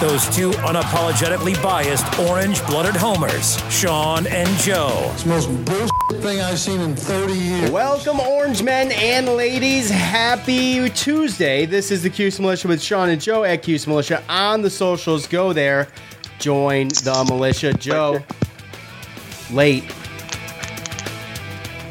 [0.00, 5.10] Those two unapologetically biased orange blooded homers, Sean and Joe.
[5.12, 7.70] It's the most bullshit thing I've seen in 30 years.
[7.70, 9.90] Welcome, orange men and ladies.
[9.90, 11.66] Happy Tuesday.
[11.66, 15.26] This is the Cuse Militia with Sean and Joe at Cuse Militia on the socials.
[15.26, 15.88] Go there,
[16.38, 17.74] join the militia.
[17.74, 18.22] Joe,
[19.52, 19.84] late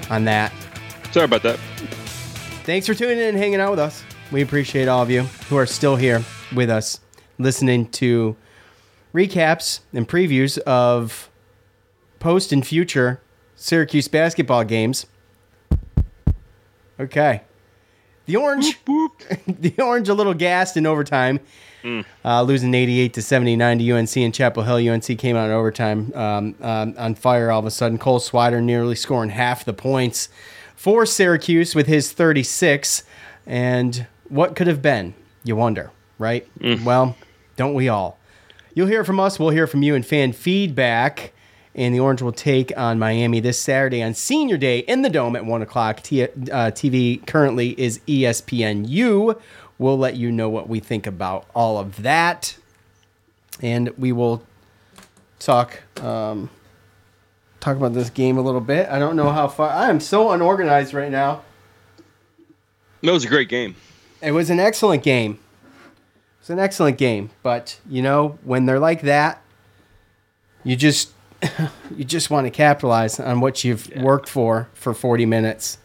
[0.09, 0.51] on that.
[1.11, 1.59] Sorry about that.
[2.63, 4.03] Thanks for tuning in and hanging out with us.
[4.31, 6.23] We appreciate all of you who are still here
[6.55, 6.99] with us,
[7.39, 8.35] listening to
[9.13, 11.29] recaps and previews of
[12.19, 13.21] post and future
[13.55, 15.05] Syracuse basketball games.
[16.99, 17.41] Okay.
[18.25, 18.79] The Orange,
[19.47, 21.39] the Orange, a little gassed in overtime,
[22.23, 24.93] uh, losing 88 to 79 to UNC in Chapel Hill.
[24.93, 27.97] UNC came out in overtime um, um, on fire all of a sudden.
[27.97, 30.29] Cole Swider nearly scoring half the points
[30.75, 33.03] for Syracuse with his 36.
[33.47, 35.15] And what could have been?
[35.43, 36.47] You wonder, right?
[36.85, 37.15] Well,
[37.59, 38.17] don't we all?
[38.73, 39.37] You'll hear from us.
[39.37, 41.33] We'll hear from you and fan feedback.
[41.75, 45.35] And the Orange will take on Miami this Saturday on Senior Day in the Dome
[45.35, 46.01] at 1 o'clock.
[46.01, 46.27] T- uh,
[46.71, 49.41] TV currently is ESPNU.
[49.77, 52.57] We'll let you know what we think about all of that.
[53.61, 54.41] And we will
[55.39, 56.49] talk um,
[57.59, 58.87] talk about this game a little bit.
[58.87, 59.69] I don't know how far.
[59.69, 61.41] I am so unorganized right now.
[63.03, 63.75] That was a great game.
[64.21, 65.39] It was an excellent game.
[66.49, 69.39] It was an excellent game, but you know when they're like that,
[70.63, 71.11] you just
[71.95, 75.77] you just want to capitalize on what you've worked for for 40 minutes,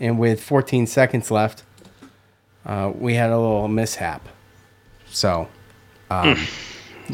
[0.00, 1.62] and with 14 seconds left,
[2.66, 4.28] uh, we had a little mishap.
[5.06, 5.46] So,
[6.10, 6.36] I'm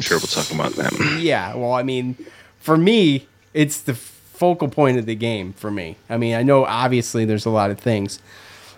[0.01, 1.19] sure we'll talk about that.
[1.21, 2.17] yeah, well, I mean,
[2.61, 5.97] for me, it's the focal point of the game for me.
[6.09, 8.21] I mean, I know obviously there's a lot of things,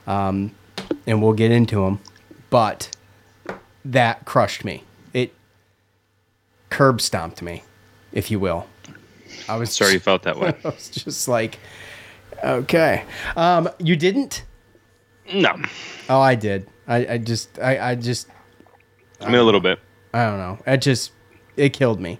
[0.08, 0.50] um,
[1.06, 2.00] and we'll get into them,
[2.50, 2.90] but
[3.88, 4.84] that crushed me.
[5.12, 5.34] It
[6.70, 7.62] curb stomped me,
[8.12, 8.66] if you will.
[9.48, 10.54] I was Sorry you felt that way.
[10.64, 11.58] I was just like,
[12.44, 13.04] okay.
[13.36, 14.44] Um, you didn't?
[15.32, 15.56] No,
[16.08, 16.66] Oh, I did.
[16.86, 18.28] I, I just, I, I just,
[19.20, 19.78] I mean a little bit.
[20.14, 20.58] I don't know.
[20.66, 21.12] It just
[21.56, 22.18] it killed me.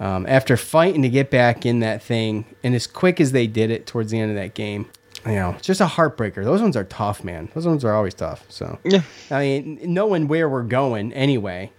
[0.00, 3.70] Um, after fighting to get back in that thing, and as quick as they did
[3.70, 4.88] it towards the end of that game,
[5.26, 6.44] you know, it's just a heartbreaker.
[6.44, 7.48] Those ones are tough, man.
[7.54, 8.44] Those ones are always tough.
[8.48, 9.02] So Yeah.
[9.30, 11.70] I mean, knowing where we're going anyway,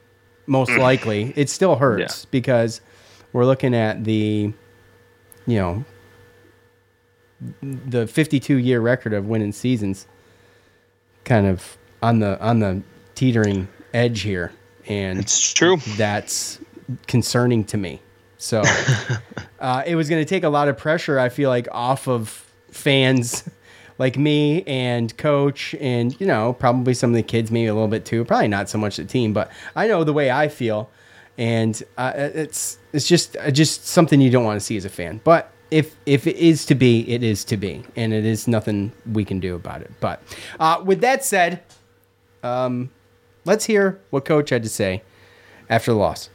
[0.47, 2.27] most likely it still hurts Yeah.
[2.31, 2.81] because
[3.33, 4.53] we're looking at the,
[5.45, 5.83] you know,
[7.61, 10.07] the 52 year record of winning seasons,
[11.25, 12.81] kind of on the on the
[13.15, 14.51] teetering edge here,
[14.87, 15.77] and It's true.
[15.97, 16.59] that's
[17.07, 18.01] concerning to me.
[18.37, 18.61] So
[19.59, 22.45] uh, it was going to take a lot of pressure, I feel like, off of
[22.73, 23.49] fans
[23.97, 27.87] like me and coach, and you know, probably some of the kids, maybe a little
[27.87, 28.25] bit too.
[28.25, 30.89] Probably not so much the team, but I know the way I feel,
[31.37, 34.89] and uh, it's it's just uh, just something you don't want to see as a
[34.89, 35.21] fan.
[35.23, 38.91] But if if it is to be, it is to be, and it is nothing
[39.11, 39.91] we can do about it.
[39.99, 40.21] But
[40.59, 41.63] uh, with that said,
[42.41, 42.91] um,
[43.45, 45.03] let's hear what coach had to say
[45.69, 46.29] after the loss.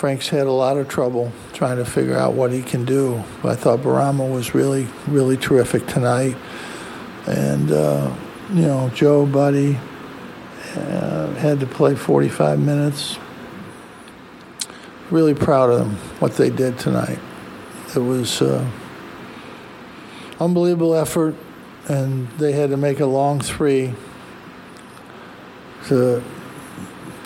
[0.00, 3.22] Frank's had a lot of trouble trying to figure out what he can do.
[3.42, 6.38] But I thought Bourama was really, really terrific tonight.
[7.26, 8.10] And, uh,
[8.48, 9.78] you know, Joe, Buddy,
[10.74, 13.18] uh, had to play 45 minutes.
[15.10, 17.18] Really proud of them, what they did tonight.
[17.94, 18.66] It was uh,
[20.40, 21.34] unbelievable effort,
[21.88, 23.92] and they had to make a long three
[25.88, 26.22] to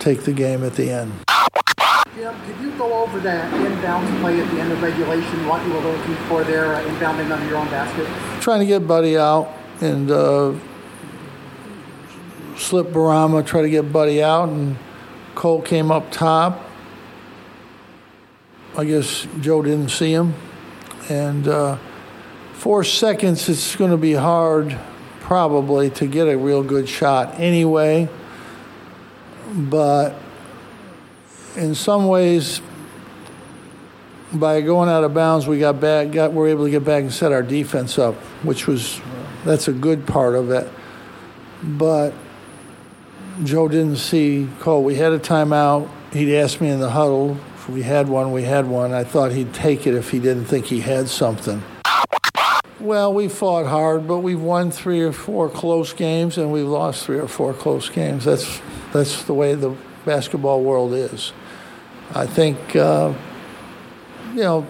[0.01, 1.24] take the game at the end.
[2.85, 6.45] Go over that inbounds play at the end of regulation, what you were looking for
[6.45, 8.07] there, uh, inbounding under your own basket?
[8.43, 9.51] trying to get Buddy out
[9.81, 10.53] and uh,
[12.59, 14.77] slip Bourama, try to get Buddy out, and
[15.35, 16.63] Cole came up top.
[18.77, 20.35] I guess Joe didn't see him.
[21.09, 21.79] And uh,
[22.53, 24.79] four seconds, it's going to be hard,
[25.21, 28.11] probably, to get a real good shot anyway.
[29.55, 30.17] But
[31.57, 32.61] in some ways,
[34.35, 37.03] by going out of bounds, we got back, got, we were able to get back
[37.03, 39.01] and set our defense up, which was,
[39.45, 40.69] that's a good part of it.
[41.63, 42.13] But
[43.43, 44.85] Joe didn't see Cole.
[44.85, 45.89] We had a timeout.
[46.13, 48.33] He'd asked me in the huddle if we had one.
[48.33, 48.93] We had one.
[48.93, 51.63] I thought he'd take it if he didn't think he had something.
[52.79, 57.07] Well, we fought hard, but we've won three or four close games, and we've lost
[57.07, 58.27] three or four close games.
[58.27, 58.61] That's
[58.93, 61.33] that's the way the basketball world is.
[62.15, 63.15] I think, uh,
[64.35, 64.67] you know,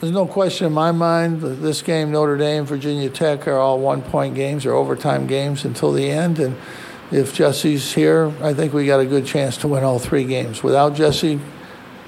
[0.00, 3.80] there's no question in my mind that this game, Notre Dame, Virginia Tech, are all
[3.80, 6.56] one-point games or overtime games until the end, and
[7.10, 10.62] if Jesse's here, I think we got a good chance to win all three games.
[10.62, 11.40] Without Jesse,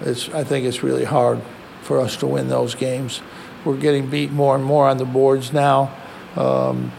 [0.02, 1.42] it's, I think it's really hard
[1.82, 3.22] for us to win those games.
[3.64, 5.92] We're getting beat more and more on the boards now,
[6.36, 6.92] um,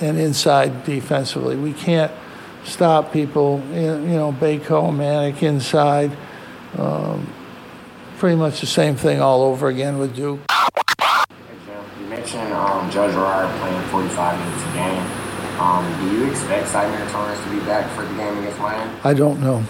[0.00, 1.56] and inside defensively.
[1.56, 2.12] We can't
[2.64, 3.62] stop people.
[3.72, 6.14] You know, Bacot, Manek inside.
[6.76, 7.32] Um,
[8.18, 10.40] pretty much the same thing all over again with Duke.
[12.00, 15.24] You mentioned um, Joe Girard playing 45 minutes a game.
[15.60, 18.98] Um, do you expect Symir Torrence to be back for the game against Miami?
[19.04, 19.64] I don't know.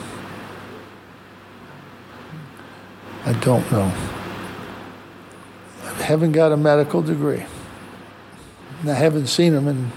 [3.26, 3.92] I don't know.
[5.82, 7.44] I haven't got a medical degree.
[8.80, 9.92] And I haven't seen him in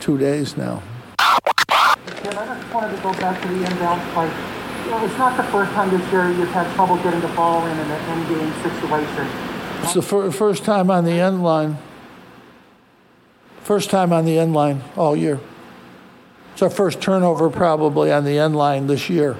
[0.00, 0.82] two days now.
[1.18, 4.55] Jim, I just wanted to go back to the inbound play.
[4.88, 7.90] It's not the first time this year you've had trouble getting the ball in in
[7.90, 9.26] an end-game situation.
[9.82, 11.78] It's the fir- first time on the end line.
[13.62, 15.40] First time on the end line all year.
[16.52, 19.36] It's our first turnover probably on the end line this year.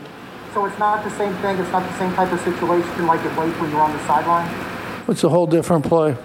[0.52, 1.56] So it's not the same thing.
[1.58, 4.06] It's not the same type of situation like it was when you were on the
[4.06, 4.52] sideline.
[5.08, 6.16] It's a whole different play.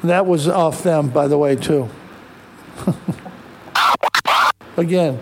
[0.00, 1.90] And that was off them, by the way, too.
[4.76, 5.20] Again,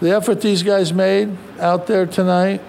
[0.00, 2.60] the effort these guys made out there tonight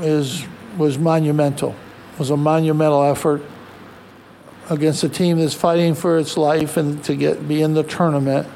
[0.00, 0.44] is
[0.76, 1.74] was monumental.
[2.12, 3.42] It was a monumental effort
[4.70, 8.46] against a team that's fighting for its life and to get be in the tournament.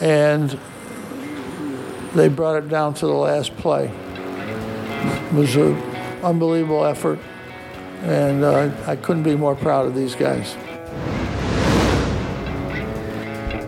[0.00, 0.58] And
[2.14, 3.86] they brought it down to the last play.
[3.88, 5.76] It was an
[6.22, 7.18] unbelievable effort,
[8.02, 10.56] and uh, I couldn't be more proud of these guys.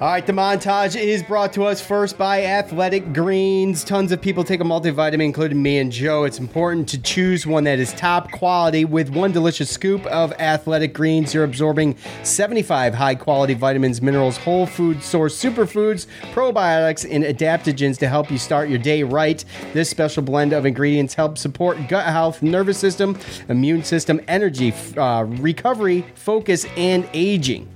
[0.01, 3.83] All right, the montage is brought to us first by Athletic Greens.
[3.83, 6.23] Tons of people take a multivitamin, including me and Joe.
[6.23, 8.85] It's important to choose one that is top quality.
[8.85, 14.67] With one delicious scoop of Athletic Greens, you're absorbing 75 high quality vitamins, minerals, whole
[14.67, 19.45] food source superfoods, probiotics, and adaptogens to help you start your day right.
[19.73, 23.19] This special blend of ingredients helps support gut health, nervous system,
[23.49, 27.69] immune system, energy, uh, recovery, focus, and aging.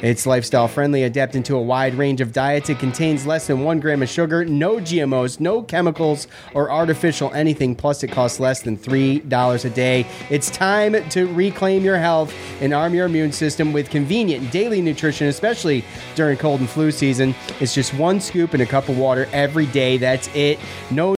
[0.00, 2.70] It's lifestyle friendly, adapting to a wide range of diets.
[2.70, 7.74] It contains less than one gram of sugar, no GMOs, no chemicals or artificial anything.
[7.74, 10.06] Plus, it costs less than $3 a day.
[10.30, 15.26] It's time to reclaim your health and arm your immune system with convenient daily nutrition,
[15.26, 17.34] especially during cold and flu season.
[17.60, 19.98] It's just one scoop in a cup of water every day.
[19.98, 20.58] That's it.
[20.90, 21.17] No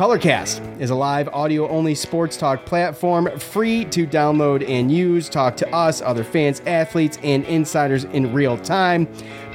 [0.00, 5.28] Colorcast is a live audio only sports talk platform, free to download and use.
[5.28, 9.06] Talk to us, other fans, athletes, and insiders in real time.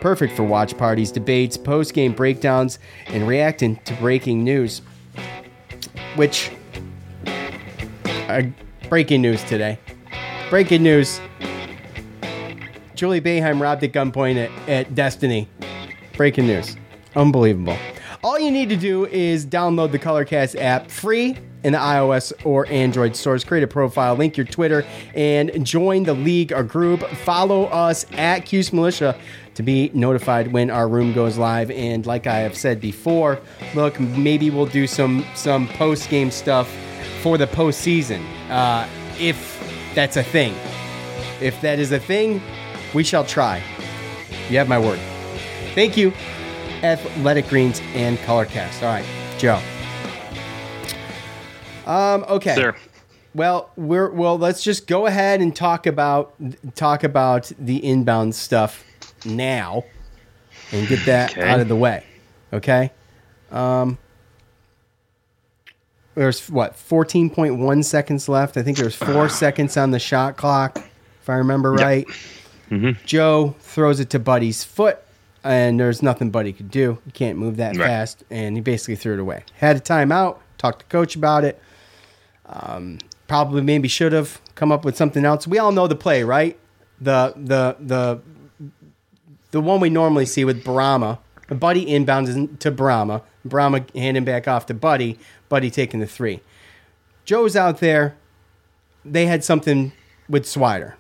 [0.02, 4.84] Perfect for watch parties, debates, post game breakdowns, and reacting to breaking news.
[6.16, 6.52] Which,
[7.26, 8.44] uh,
[8.88, 9.80] breaking news today.
[10.52, 11.20] Breaking news.
[12.94, 15.50] Julie Boeheim robbed at gunpoint at, at Destiny.
[16.18, 16.76] Breaking news.
[17.16, 17.78] Unbelievable.
[18.24, 22.68] All you need to do is download the Colorcast app free in the iOS or
[22.68, 23.44] Android stores.
[23.44, 27.02] Create a profile, link your Twitter, and join the league or group.
[27.24, 29.18] Follow us at Cuse Militia
[29.56, 31.72] to be notified when our room goes live.
[31.72, 33.40] And like I have said before,
[33.74, 36.70] look, maybe we'll do some some post game stuff
[37.22, 38.88] for the postseason uh,
[39.20, 39.60] if
[39.96, 40.54] that's a thing.
[41.42, 42.42] If that is a thing,
[42.94, 43.62] we shall try.
[44.50, 45.00] You have my word.
[45.76, 46.12] Thank you.
[46.84, 48.82] Athletic Greens and Colorcast.
[48.82, 49.06] All right,
[49.38, 49.62] Joe.
[51.86, 52.56] Um, okay.
[52.56, 52.76] Sir.
[53.34, 54.38] Well, we're well.
[54.38, 56.34] Let's just go ahead and talk about
[56.76, 58.84] talk about the inbound stuff
[59.26, 59.84] now,
[60.72, 61.48] and get that Okay.
[61.48, 62.04] out of the way.
[62.54, 62.92] Okay.
[63.52, 63.98] Um,
[66.16, 68.56] there's what 14.1 seconds left.
[68.56, 70.78] I think there's four seconds on the shot clock,
[71.22, 72.08] if I remember right.
[73.06, 75.00] Joe throws it to Buddy's foot,
[75.46, 76.98] and there's nothing Buddy could do.
[77.06, 77.88] He can't move that Right.
[77.88, 79.44] fast, and he basically threw it away.
[79.60, 81.62] Had a timeout, talked to coach about it.
[82.48, 82.98] Um,
[83.28, 85.48] probably maybe should have come up with something else.
[85.48, 86.58] We all know the play, right?
[87.00, 88.22] The the the
[89.52, 91.20] the one we normally see with Bourama.
[91.50, 93.22] Buddy inbounds to Bourama.
[93.48, 95.20] Bourama handing back off to Buddy.
[95.50, 96.42] Buddy taking the three.
[97.26, 98.16] Joe's out there.
[99.04, 99.92] They had something
[100.28, 100.94] with Swider,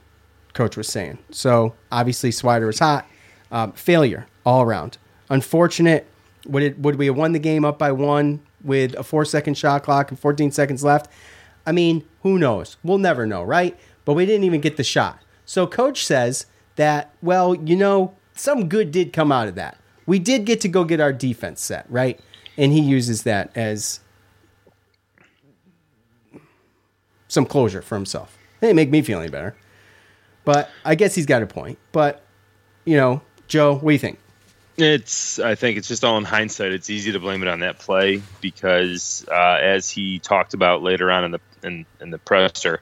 [0.53, 1.17] coach was saying.
[1.31, 3.07] So obviously Swider was hot.
[3.51, 4.97] Um, failure all around.
[5.29, 6.07] Unfortunate.
[6.47, 9.57] Would it would we have won the game up by one with a four second
[9.57, 11.11] shot clock and 14 seconds left?
[11.65, 12.77] I mean, who knows?
[12.83, 13.77] We'll never know, right?
[14.05, 15.19] But we didn't even get the shot.
[15.45, 19.77] So coach says that, well, you know, some good did come out of that.
[20.05, 22.19] We did get to go get our defense set, right?
[22.57, 24.01] And he uses that as
[27.27, 28.37] some closure for himself.
[28.61, 29.55] It didn't make me feel any better.
[30.43, 31.79] But I guess he's got a point.
[31.91, 32.23] But,
[32.85, 34.19] you know, Joe, what do you think?
[34.77, 35.39] It's.
[35.39, 36.71] I think it's just all in hindsight.
[36.71, 41.11] It's easy to blame it on that play because, uh, as he talked about later
[41.11, 42.81] on in the in, in the presser,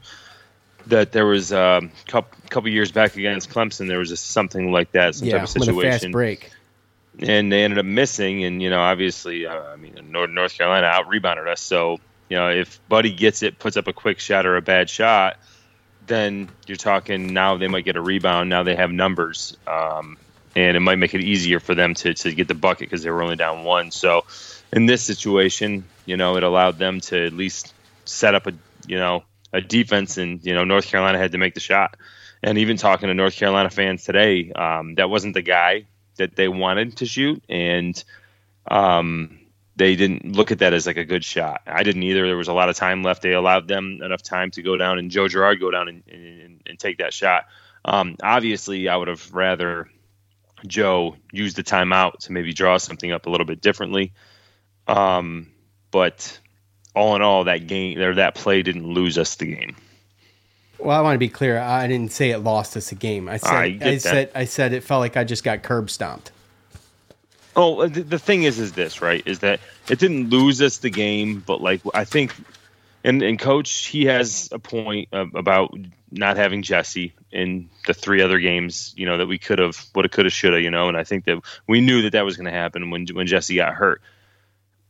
[0.88, 4.72] that there was a um, couple couple years back against Clemson, there was a, something
[4.72, 6.52] like that, some type of with a situation, fast break.
[7.20, 8.44] and they ended up missing.
[8.44, 11.62] And you know, obviously, uh, I mean, North North Carolina out rebounded us.
[11.62, 14.90] So you know, if Buddy gets it, puts up a quick shot or a bad
[14.90, 15.38] shot,
[16.08, 18.50] then you're talking now they might get a rebound.
[18.50, 20.18] Now they have numbers, um,
[20.56, 23.10] and it might make it easier for them to to get the bucket because they
[23.10, 23.92] were only down one.
[23.92, 24.26] So
[24.72, 27.74] in this situation, you know, it allowed them to at least
[28.06, 28.54] set up a
[28.88, 31.98] you know a defense, and you know North Carolina had to make the shot.
[32.42, 35.86] And even talking to North Carolina fans today, um, that wasn't the guy
[36.18, 38.04] that they wanted to shoot, and
[38.70, 39.40] um,
[39.76, 41.62] they didn't look at that as like a good shot.
[41.66, 42.26] I didn't either.
[42.26, 43.22] There was a lot of time left.
[43.22, 46.62] They allowed them enough time to go down and Joe Girard go down and, and,
[46.66, 47.46] and take that shot.
[47.86, 49.90] Um, obviously, I would have rather
[50.66, 54.14] Joe use the timeout to maybe draw something up a little bit differently.
[54.88, 55.48] Um,
[55.92, 56.40] but
[56.96, 59.76] all in all, that game or that play didn't lose us the game.
[60.80, 61.60] Well, I want to be clear.
[61.60, 63.30] I didn't say it lost us a game.
[63.30, 66.32] I said I I, said I said it felt like I just got curb stomped.
[67.56, 69.22] Oh, the, the thing is, is this right?
[69.26, 72.34] Is that it didn't lose us the game, but like I think,
[73.04, 75.76] and and coach he has a point uh, about
[76.12, 80.06] not having Jesse in the three other games, you know, that we could have, would
[80.06, 82.24] have, could have, should have, you know, and I think that we knew that that
[82.24, 84.02] was going to happen when when Jesse got hurt.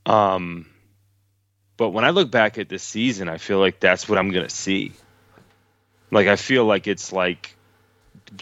[0.05, 0.67] Um,
[1.77, 4.45] but when I look back at this season, I feel like that's what I'm going
[4.45, 4.91] to see.
[6.11, 7.55] Like I feel like it's like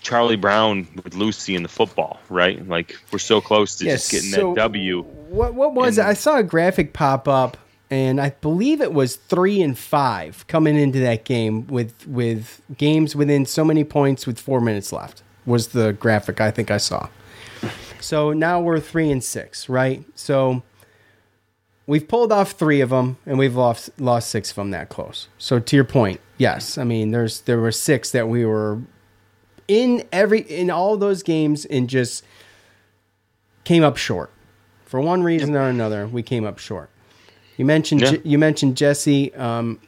[0.02, 2.68] Charlie Brown with Lucy in the football, right?
[2.68, 5.04] Like we're so close to Yes, just getting so- that W.
[5.04, 6.06] What what was it?
[6.06, 7.56] I saw a graphic pop up,
[7.92, 13.16] and I believe it was three and five coming into that game with with games
[13.16, 15.22] within so many points with four minutes left.
[15.46, 17.10] Was the graphic I think I saw.
[18.00, 20.04] So now we're three and six, right?
[20.16, 20.64] So
[21.86, 25.28] we've pulled off three of them, and we've lost lost six from that close.
[25.38, 28.80] So to your point, yes, I mean there's there were six that we were
[29.68, 32.24] in every in all those games and just
[33.66, 34.32] came up short.
[34.86, 36.90] For one reason or another, we came up short.
[37.62, 38.14] You mentioned Yeah.
[38.24, 39.32] You mentioned Jesse.
[39.36, 39.80] Um,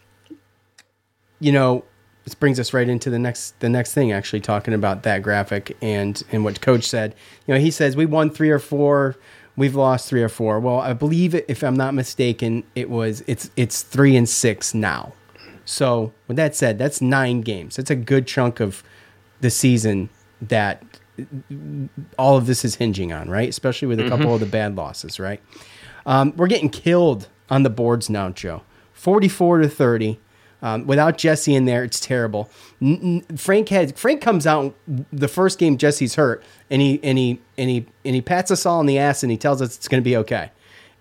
[1.40, 1.84] you know,
[2.24, 4.12] this brings us right into the next the next thing.
[4.12, 7.16] Actually, talking about that graphic and and what Coach said.
[7.48, 9.16] You know, he says we won three or four,
[9.56, 10.60] we've lost three or four.
[10.60, 15.14] Well, I believe if I'm not mistaken, it was it's it's three and six now.
[15.66, 17.78] So with that said, that's nine games.
[17.78, 18.84] That's a good chunk of
[19.42, 20.10] the season
[20.44, 20.84] that
[22.20, 23.50] all of this is hinging on, right?
[23.50, 24.34] Especially with a couple Mhm.
[24.36, 25.42] of the bad losses, right?
[26.06, 28.64] Um, we're getting killed on the boards now, Joe.
[28.94, 30.20] 44 to 30.
[30.64, 32.50] Um, without Jesse in there, it's terrible.
[32.82, 37.18] N- n- Frank had Frank comes out the first game Jesse's hurt, and he and
[37.18, 39.76] he and he and he pats us all on the ass and he tells us
[39.76, 40.52] it's going to be okay,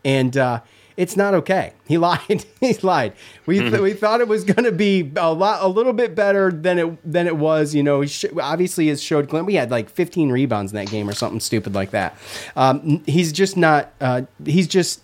[0.05, 0.61] and uh,
[0.97, 1.75] it's not okay.
[1.87, 2.45] He lied.
[2.61, 3.13] he lied.
[3.47, 6.51] We th- we thought it was going to be a lot, a little bit better
[6.51, 7.73] than it than it was.
[7.73, 9.29] You know, he sh- obviously has showed.
[9.29, 12.17] Glenn, we had like 15 rebounds in that game or something stupid like that.
[12.57, 13.93] Um, he's just not.
[14.01, 15.03] Uh, he's just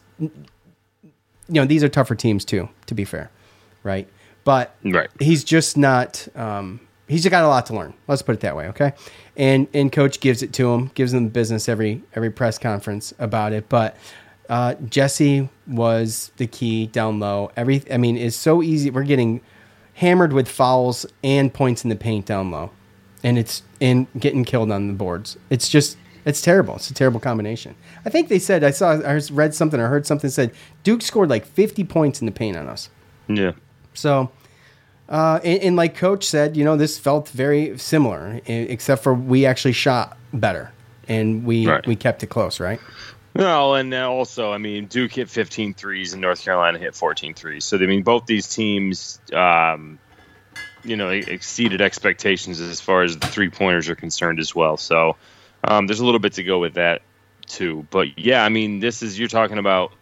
[1.49, 3.31] you know, these are tougher teams too, to be fair,
[3.83, 4.09] right?
[4.45, 5.11] But right.
[5.21, 6.26] he's just not.
[6.35, 7.95] Um, he's got a lot to learn.
[8.07, 8.93] Let's put it that way, okay?
[9.37, 13.12] And and coach gives it to him, gives him the business every every press conference
[13.19, 13.69] about it.
[13.69, 13.97] But
[14.49, 17.50] uh, Jesse was the key down low.
[17.57, 18.90] Every I mean, it's so easy.
[18.90, 19.40] We're getting
[19.95, 22.71] hammered with fouls and points in the paint down low,
[23.23, 25.37] and it's and getting killed on the boards.
[25.50, 26.77] It's just it's terrible.
[26.77, 27.75] It's a terrible combination.
[28.05, 31.31] I think they said I saw I read something or heard something said Duke scored
[31.31, 32.91] like 50 points in the paint on us.
[33.29, 33.53] Yeah.
[33.95, 34.31] So,
[35.09, 39.47] uh, and, and like Coach said, you know, this felt very similar, except for we
[39.47, 40.73] actually shot better
[41.09, 41.87] and we Right.
[41.87, 42.81] we kept it close, right?
[43.35, 47.65] No, and also, I mean, Duke hit 15 threes and North Carolina hit 14 threes.
[47.65, 49.99] So, I mean, both these teams, um,
[50.83, 54.77] you know, exceeded expectations as far as the three pointers are concerned as well.
[54.77, 55.17] So,
[55.69, 57.03] um, there's a little bit to go with that,
[57.47, 57.87] too.
[57.91, 59.93] But yeah, I mean, this is, you're talking about,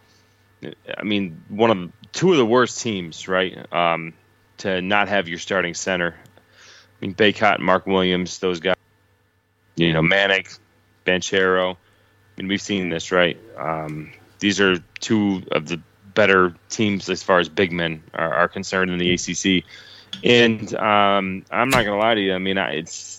[0.97, 3.73] I mean, one of two of the worst teams, right?
[3.73, 4.15] Um,
[4.59, 6.15] to not have your starting center.
[6.17, 8.77] I mean, Bacot, Mark Williams, those guys,
[9.77, 10.59] you know, Manek,
[11.05, 11.75] Banchero.
[11.75, 11.77] I
[12.41, 13.39] mean, we've seen this, right?
[13.57, 15.81] Um, these are two of the
[16.15, 19.65] better teams as far as big men are, are concerned in the ACC.
[20.25, 22.35] And um, I'm not gonna lie to you.
[22.35, 23.16] I mean, I, it's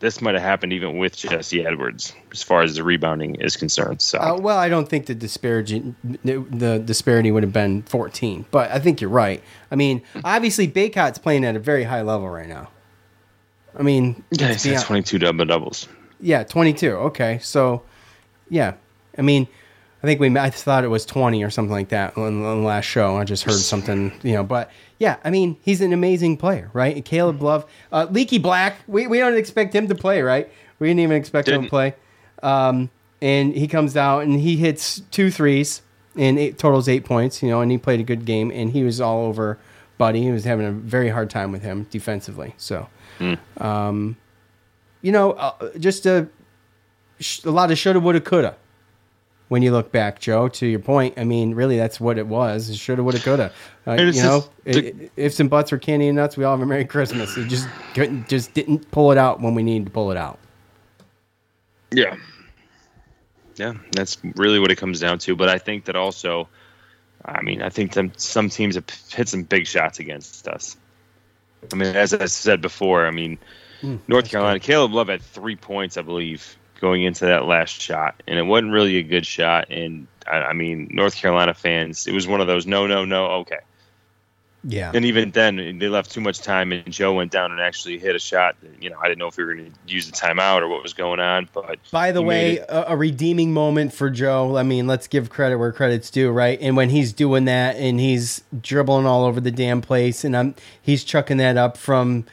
[0.00, 4.00] this might have happened even with Jesse Edwards as far as the rebounding is concerned.
[4.00, 8.70] So Uh, well, I don't think the disparity the disparity would have been 14, but
[8.70, 9.42] I think you're right.
[9.70, 12.68] I mean, obviously Bacot's playing at a very high level right now.
[13.78, 15.88] I mean, yeah, he's had 22 double doubles.
[16.20, 16.90] Yeah, 22.
[16.90, 17.38] Okay.
[17.40, 17.82] So,
[18.48, 18.74] yeah.
[19.16, 19.46] I mean,
[20.02, 22.84] I think we I thought it was 20 or something like that on the last
[22.84, 23.16] show.
[23.16, 27.04] I just heard something, you know, but yeah, I mean, he's an amazing player, right?
[27.04, 30.50] Caleb Love, uh, Leaky Black, we, we don't expect him to play, right?
[30.78, 31.94] We didn't even expect him to play.
[32.42, 35.82] Um, and he comes out and he hits two threes
[36.16, 38.82] and it totals eight points, you know, and he played a good game and he
[38.84, 39.58] was all over
[39.98, 40.22] Buddy.
[40.22, 42.54] He was having a very hard time with him defensively.
[42.56, 42.88] So,
[43.58, 44.16] um,
[45.02, 46.28] you know, uh, just a,
[47.44, 48.56] a lot of shoulda, woulda, coulda.
[49.48, 52.68] When you look back, Joe, to your point, I mean, really, that's what it was.
[52.68, 53.52] It Shoulda, woulda, coulda.
[53.86, 56.36] Uh, you know, just i- i- ifs and buts or candy and nuts.
[56.36, 57.34] We all have a Merry Christmas.
[57.36, 60.38] It just couldn't, just didn't pull it out when we needed to pull it out.
[61.90, 62.16] Yeah.
[63.56, 65.34] Yeah, that's really what it comes down to.
[65.34, 66.48] But I think that also,
[67.24, 70.76] I mean, I think them, some teams have hit some big shots against us.
[71.72, 73.38] I mean, as I said before, I mean,
[74.06, 78.38] North Carolina, Caleb Love had three points, I believe, going into that last shot, and
[78.38, 79.70] it wasn't really a good shot.
[79.70, 83.26] And I, I mean, North Carolina fans, it was one of those no, no, no,
[83.40, 83.58] okay.
[84.64, 84.90] Yeah.
[84.92, 88.16] And even then, they left too much time, and Joe went down and actually hit
[88.16, 88.56] a shot.
[88.60, 90.68] that, You know, I didn't know if we were going to use the timeout or
[90.68, 94.56] what was going on, but By the way, a, a redeeming moment for Joe.
[94.56, 96.58] I mean, let's give credit where credit's due, right?
[96.60, 100.54] And when he's doing that and he's dribbling all over the damn place and I'm
[100.82, 102.24] he's chucking that up from,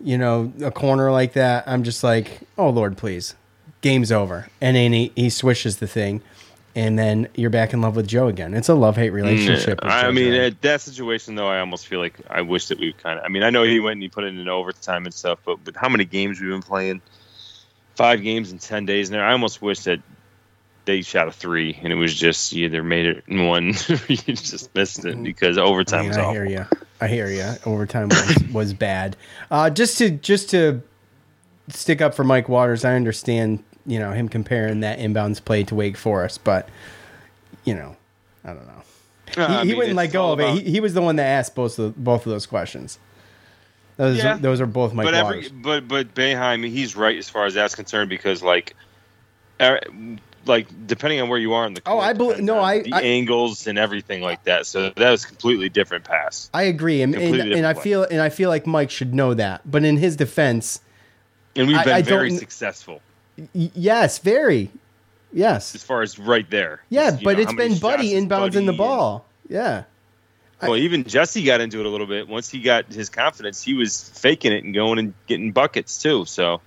[0.00, 3.34] you know, a corner like that, I'm just like, oh Lord, please,
[3.80, 4.48] game's over.
[4.60, 6.22] And then he, he swishes the thing,
[6.74, 8.54] and then you're back in love with Joe again.
[8.54, 9.82] It's a love hate relationship.
[9.82, 12.92] with I mean, at that situation though, I almost feel like I wish that we
[12.92, 13.24] kind of.
[13.24, 15.40] I mean, I know he went and he put it in an overtime and stuff,
[15.44, 17.02] but with how many games we've been playing,
[17.96, 20.00] five games in ten days now, I almost wish that
[20.84, 24.00] they shot a three and it was just you either made it in one, or
[24.08, 26.32] you just missed it because overtime I, mean, was I awful.
[26.34, 26.66] hear you.
[27.00, 27.54] I hear you.
[27.64, 29.16] Overtime was, was bad.
[29.50, 30.82] Uh, just to just to
[31.68, 35.74] stick up for Mike Waters, I understand you know him comparing that inbounds play to
[35.74, 36.68] Wake Forest, but
[37.64, 37.96] you know,
[38.44, 38.82] I don't know.
[39.36, 40.48] Uh, he I he mean, wouldn't let go of it.
[40.54, 42.98] He, he was the one that asked both of both of those questions.
[43.96, 44.34] Those Yeah.
[44.34, 47.54] are, those are both Mike but every but but Boeheim, he's right as far as
[47.54, 48.74] that's concerned because like
[49.60, 49.78] er,
[50.46, 52.40] like depending on where you are in the Oh, I believe.
[52.40, 54.64] No, I, the I angles and everything like that.
[54.66, 56.48] So that was completely different pass.
[56.54, 59.70] I agree, and, and, and I feel and I feel like Mike should know that.
[59.70, 60.80] But in his defense,
[61.54, 63.02] And we've been I very don't- successul
[63.54, 64.70] y- yes, very,
[65.32, 66.82] yes, as far as right there.
[66.88, 67.10] yeah.
[67.22, 69.24] But know, it's been Buddy inbounds in the ball.
[69.48, 69.84] Yeah,
[70.60, 72.28] and- well, even Jesse got into it a little bit.
[72.28, 76.24] Once he got his confidence, he was faking it and going and getting buckets too.
[76.24, 76.60] So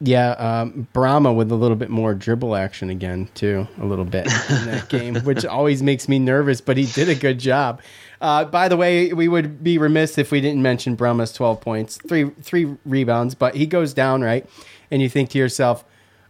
[0.00, 0.30] yeah.
[0.32, 4.66] Um, Bourama with a little bit more dribble action again too, a little bit in
[4.66, 6.60] that game, which always makes me nervous.
[6.60, 7.80] But he did a good job.
[8.20, 11.98] Uh, by the way, we would be remiss if we didn't mention Bourama's twelve points,
[12.08, 14.46] three three rebounds, but he goes down right,
[14.90, 15.84] and you think to yourself,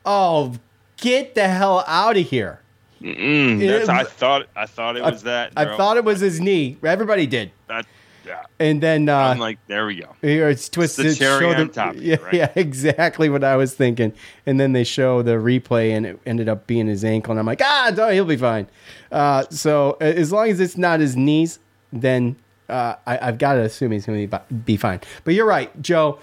[0.04, 0.54] "Oh,
[0.98, 2.60] get the hell out of here."
[3.00, 5.52] that's, It- I thought I thought it was that.
[5.56, 6.76] I thought it was his knee.
[6.82, 7.52] Everybody did.
[7.68, 7.86] That,
[8.26, 8.42] yeah.
[8.58, 10.08] And then uh, I'm like, there we go.
[10.22, 11.16] it's twisted.
[11.16, 12.32] cherry show on the- top Yeah, right?
[12.34, 14.12] yeah, exactly what I was thinking.
[14.46, 17.32] And then they show the replay, and it ended up being his ankle.
[17.32, 18.66] And I'm like, ah, no, he'll be fine.
[19.12, 21.60] Uh, so as long as it's not his knees,
[21.92, 22.34] then
[22.68, 25.00] uh, I, I've got to assume he's going to be, be fine.
[25.24, 26.18] But you're right, Joe.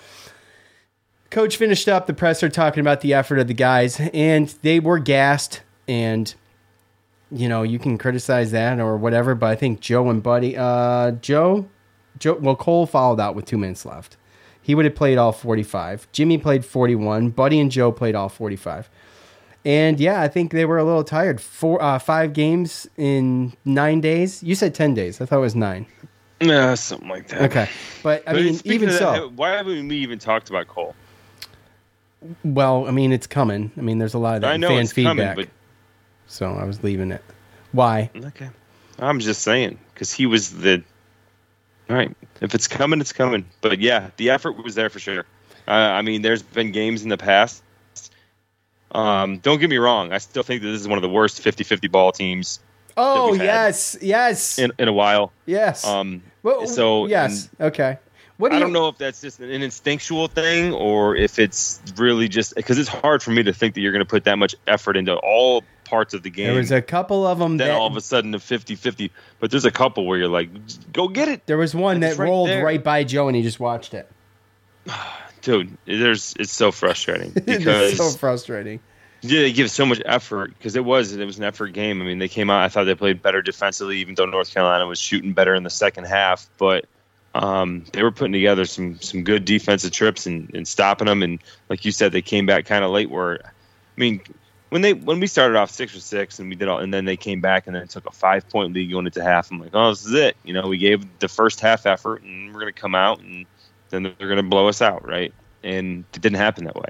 [1.33, 4.99] Coach finished up the presser talking about the effort of the guys, and they were
[4.99, 5.61] gassed.
[5.87, 6.33] And
[7.31, 11.11] you know, you can criticize that or whatever, but I think Joe and Buddy, uh,
[11.13, 11.67] Joe,
[12.19, 14.15] Joe, well, Cole followed out with two minutes left.
[14.61, 16.07] He would have played all 45.
[16.11, 17.31] Jimmy played 41.
[17.31, 18.91] Buddy and Joe played all 45.
[19.65, 21.41] And yeah, I think they were a little tired.
[21.41, 24.43] Four, uh, five games in nine days.
[24.43, 25.19] You said 10 days.
[25.19, 25.87] I thought it was nine.
[26.39, 27.41] Yeah, something like that.
[27.49, 27.69] Okay.
[28.03, 30.95] But I But mean, even of so, why haven't we even talked about Cole?
[32.43, 33.71] Well, I mean, it's coming.
[33.77, 35.35] I mean, there's a lot of that I know fan it's coming, feedback.
[35.35, 35.47] but
[36.27, 37.23] so I was leaving it.
[37.71, 38.09] Why?
[38.15, 38.49] okay,
[38.99, 40.83] I'm just saying because he was the.
[41.89, 43.45] All right, if it's coming, it's coming.
[43.61, 45.25] But yeah, the effort was there for sure.
[45.67, 47.63] Uh, I mean, there's been games in the past.
[48.91, 50.11] Um, don't get me wrong.
[50.13, 52.59] I still think that this is one of the worst 50-50 ball teams
[52.95, 53.97] Oh, yes.
[54.01, 54.59] Yes.
[54.59, 55.31] in, in a while.
[55.47, 55.83] yes.
[55.85, 57.49] Um, Well, so yes.
[57.59, 57.97] Okay.
[58.43, 61.81] What do I you, don't know if that's just an instinctual thing or if it's
[61.95, 64.37] really just because it's hard for me to think that you're going to put that
[64.37, 66.47] much effort into all parts of the game.
[66.47, 69.49] There was a couple of them then that all of a sudden a 50-50 but
[69.49, 70.49] there's a couple where you're like
[70.91, 72.65] go get it there was one It's that right rolled there.
[72.65, 74.11] right by Joe and he just watched it.
[75.41, 78.81] dude there's it's so frustrating it's because so frustrating.
[79.21, 82.05] yeah, they give so much effort because it was it was an effort game i
[82.05, 84.99] mean they came out i thought they played better defensively even though north carolina was
[84.99, 86.85] shooting better in the second half but
[87.35, 91.39] um, they were putting together some some good defensive trips and, and stopping them and
[91.69, 93.49] like you said they came back kind of late where i
[93.99, 94.21] mean
[94.69, 97.05] when they when we started off six or six and we did all and then
[97.05, 99.71] they came back and then took a five point lead going into half i'm like
[99.73, 102.73] oh this is it you know we gave the first half effort and we're going
[102.73, 103.45] to come out and
[103.89, 106.89] then they're going to blow us out right and it didn't happen that way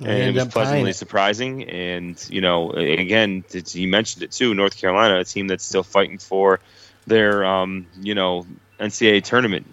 [0.00, 1.64] and it was pleasantly surprising.
[1.64, 4.54] And you know, again, it's, you mentioned it too.
[4.54, 6.60] North Carolina, a team that's still fighting for
[7.06, 8.46] their, um, you know,
[8.78, 9.66] NCAA tournament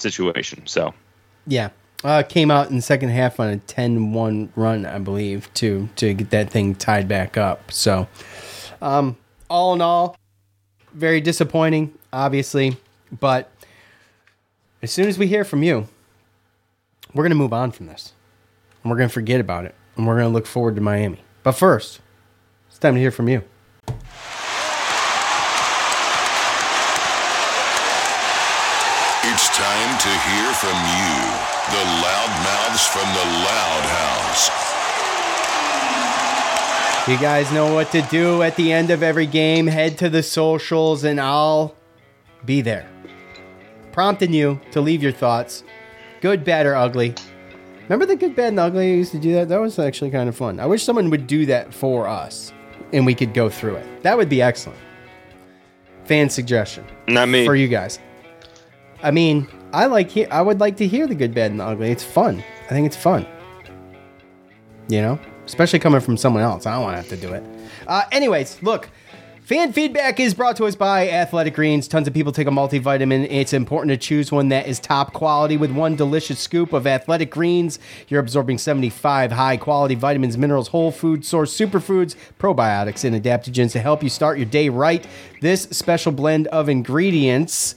[0.00, 0.66] situation.
[0.66, 0.94] So
[1.46, 1.70] Yeah.
[2.02, 6.14] Uh, came out in the second half on a 10-1 run, I believe, to to
[6.14, 7.70] get that thing tied back up.
[7.70, 8.08] So,
[8.80, 9.18] um,
[9.50, 10.16] all in all,
[10.94, 12.78] very disappointing, obviously.
[13.12, 13.50] But
[14.82, 15.88] as soon as we hear from you,
[17.12, 18.14] we're gonna move on from this,
[18.82, 21.20] and we're gonna forget about it, and we're gonna look forward to Miami.
[21.42, 22.00] But first,
[22.70, 23.42] it's time to hear from you.
[29.22, 31.14] It's time to hear from you,
[31.72, 34.50] the loudmouths from the Loud House.
[37.08, 39.66] You guys know what to do at the end of every game.
[39.66, 41.74] Head to the socials and I'll
[42.44, 42.86] be there.
[43.92, 45.64] Prompting you to leave your thoughts,
[46.20, 47.14] good, bad, or ugly.
[47.84, 48.92] Remember the good, bad, and ugly?
[48.92, 49.48] I used to do that.
[49.48, 50.60] That was actually kind of fun.
[50.60, 52.52] I wish someone would do that for us
[52.92, 54.02] and we could go through it.
[54.02, 54.78] That would be excellent.
[56.04, 57.46] Fan suggestion not me.
[57.46, 57.98] for you guys.
[59.02, 61.64] I mean, I like he- I would like to hear the good, bad, and the
[61.64, 61.90] ugly.
[61.90, 62.42] It's fun.
[62.66, 63.26] I think it's fun.
[64.88, 66.66] You know, especially coming from someone else.
[66.66, 67.44] I don't want to have to do it.
[67.86, 68.90] Uh, anyways, look.
[69.42, 71.88] Fan feedback is brought to us by Athletic Greens.
[71.88, 73.26] Tons of people take a multivitamin.
[73.28, 75.56] It's important to choose one that is top quality.
[75.56, 80.92] With one delicious scoop of Athletic Greens, you're absorbing 75 high quality vitamins, minerals, whole
[80.92, 85.04] food source superfoods, probiotics, and adaptogens to help you start your day right.
[85.40, 87.74] This special blend of ingredients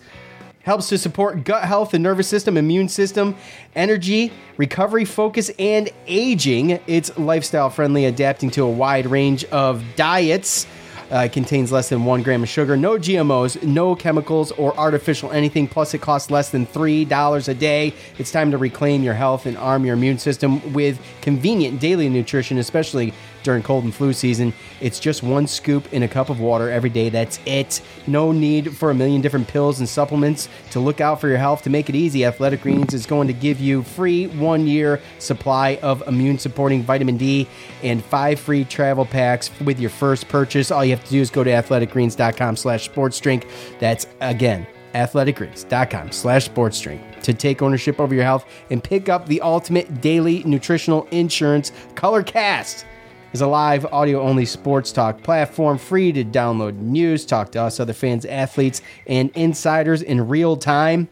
[0.63, 3.35] helps to support gut health, the nervous system, immune system,
[3.75, 6.79] energy, recovery, focus, and aging.
[6.87, 10.65] It's lifestyle friendly, adapting to a wide range of diets.
[11.11, 15.31] Uh, it contains less than one gram of sugar, no GMOs, no chemicals or artificial
[15.31, 15.67] anything.
[15.67, 17.93] Plus, it costs less than $3 a day.
[18.17, 22.57] It's time to reclaim your health and arm your immune system with convenient daily nutrition,
[22.57, 24.53] especially during cold and flu season.
[24.81, 27.09] It's just one scoop in a cup of water every day.
[27.09, 27.81] That's it.
[28.07, 31.63] No need for a million different pills and supplements to look out for your health.
[31.63, 35.79] To make it easy, Athletic Greens is going to give you free one year supply
[35.81, 37.47] of immune supporting vitamin D
[37.83, 40.71] and five free travel packs with your first purchase.
[40.71, 43.47] All you have to do is go to athleticgreens.com slash sports drink.
[43.79, 49.27] That's again athleticgreens.com slash sports drink to take ownership over your health and pick up
[49.27, 52.85] the ultimate daily nutritional insurance colorcast
[53.33, 57.79] is a live audio only sports talk platform free to download news talk to us
[57.79, 61.09] other fans athletes and insiders in real time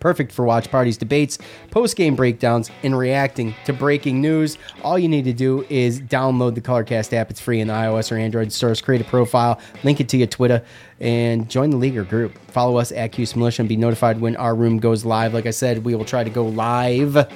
[0.00, 1.36] Perfect for watch parties, debates,
[1.70, 4.56] post game breakdowns, and reacting to breaking news.
[4.82, 7.30] All you need to do is download the Colorcast app.
[7.30, 8.80] It's free in the iOS or Android stores.
[8.80, 10.64] Create a profile, link it to your Twitter,
[11.00, 12.38] and join the league or group.
[12.50, 15.34] Follow us at Cuse Militia and be notified when our room goes live.
[15.34, 17.30] Like I said, we will try to go live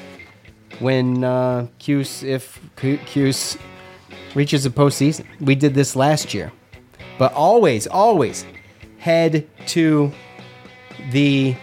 [0.78, 3.58] when uh, Cuse, if Cuse
[4.34, 5.24] reaches the postseason.
[5.40, 6.52] We did this last year.
[7.18, 8.44] But always, always
[8.98, 10.10] head to
[11.10, 11.54] the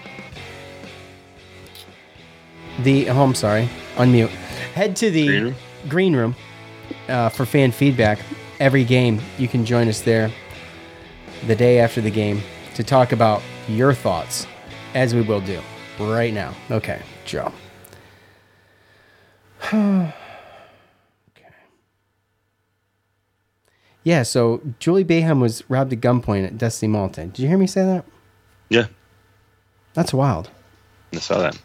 [2.80, 4.30] the oh, I'm sorry, unmute.
[4.74, 5.56] Head to the green room,
[5.90, 6.36] green room
[7.10, 8.20] uh, for fan feedback.
[8.60, 10.32] Every game, you can join us there
[11.48, 12.42] the day after the game
[12.76, 14.46] to talk about your thoughts,
[14.94, 15.60] as we will do
[16.00, 16.54] right now.
[16.70, 17.52] Okay, Joe.
[24.04, 27.26] Yeah, so Julie Boeheim was robbed at gunpoint at Destiny Malta.
[27.26, 28.06] Did you hear me say that?
[28.70, 28.88] Yeah.
[29.94, 30.50] That's wild.
[31.14, 31.56] I saw that.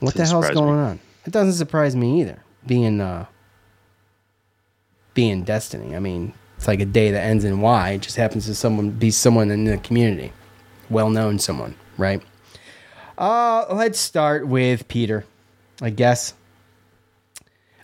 [0.00, 0.82] What the hell's going me.
[0.82, 1.00] on?
[1.24, 2.42] It doesn't surprise me either.
[2.66, 3.26] Being uh
[5.14, 5.96] being Destiny.
[5.96, 7.90] I mean, it's like a day that ends in Y.
[7.92, 10.32] It just happens to someone be someone in the community,
[10.90, 12.22] well known someone, right?
[13.16, 15.24] Uh, let's start with Peter,
[15.80, 16.34] I guess.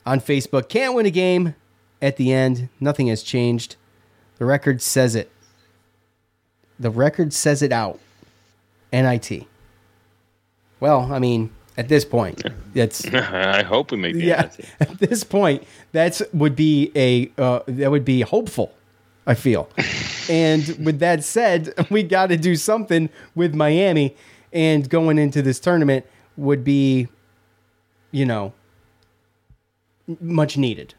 [0.04, 1.54] On Facebook, can't win a game
[2.02, 2.68] at the end.
[2.80, 3.76] Nothing has changed.
[4.38, 5.30] The record says it.
[6.78, 8.00] The record says it out.
[8.92, 9.46] NIT.
[10.80, 12.42] Well, I mean, at this point,
[12.74, 13.06] that's.
[13.14, 14.50] I hope we make the yeah.
[14.80, 15.62] At this point,
[15.92, 18.74] that's would be a uh, that would be hopeful.
[19.24, 19.70] I feel,
[20.28, 24.16] and with that said, we got to do something with Miami,
[24.52, 26.04] and going into this tournament
[26.36, 27.06] would be,
[28.10, 28.52] you know,
[30.20, 30.94] much needed,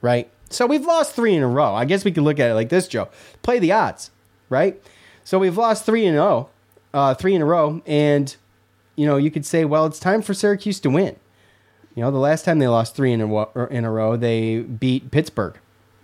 [0.00, 0.30] right?
[0.50, 1.74] So we've lost three in a row.
[1.74, 3.08] I guess we could look at it like this, Joe.
[3.42, 4.10] Play the odds,
[4.48, 4.80] right?
[5.24, 6.48] So we've lost three in a row,
[6.94, 8.34] uh, three in a row, and
[8.96, 11.16] you know, you could say, well, it's time for Syracuse to win.
[11.94, 15.10] You know, the last time they lost three in a, in a row, they beat
[15.10, 15.56] Pittsburgh.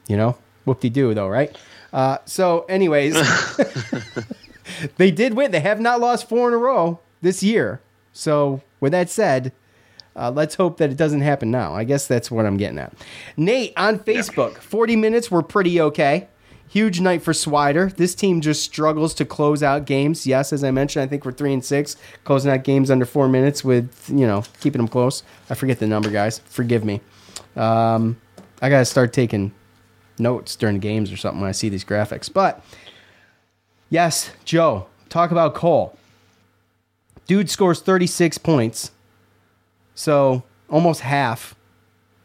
[0.07, 1.57] You know, whoop de doo, though, right?
[1.93, 3.15] Uh, so, anyways,
[4.97, 5.51] they did win.
[5.51, 7.81] They have not lost four in a row this year.
[8.13, 9.53] So, with that said,
[10.17, 11.75] uh, let's hope that it doesn't happen now.
[11.75, 12.93] I guess that's what I'm getting at.
[13.37, 14.61] Nate on Facebook, yeah.
[14.61, 16.29] 40 minutes were pretty okay.
[16.69, 17.95] Huge night for Swider.
[17.95, 20.27] This team just struggles to close out games.
[20.27, 23.29] Yes, as I mentioned, I think we're three and six, closing out games under four
[23.29, 25.23] minutes with you know keeping them close.
[25.49, 26.41] I forget the number, guys.
[26.41, 27.01] Forgive me.
[27.55, 28.21] Um,
[28.61, 29.53] I gotta start taking
[30.19, 32.33] notes during games or something when I see these graphics.
[32.33, 32.65] But
[33.91, 35.97] yes, Joe, talk about Cole.
[37.27, 38.91] Dude scores 36 points,
[39.95, 41.55] so almost half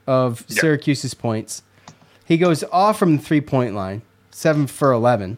[0.08, 0.60] of yep.
[0.60, 1.64] Syracuse's points.
[2.26, 4.02] He goes off from the three point line
[4.32, 5.38] seven for 11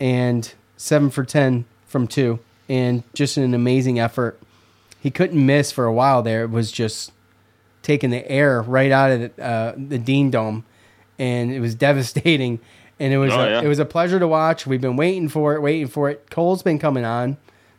[0.00, 2.38] and seven for 10 from two.
[2.68, 4.40] And just an amazing effort.
[5.00, 6.44] He couldn't miss for a while there.
[6.44, 7.12] It was just
[7.82, 10.64] taking the air right out of the, uh, the Dean Dome.
[11.18, 12.60] And it was devastating.
[12.98, 13.62] And it was oh, a, yeah.
[13.62, 14.66] it was a pleasure to watch.
[14.66, 16.30] We've been waiting for it, waiting for it.
[16.30, 17.36] Cole's been coming on,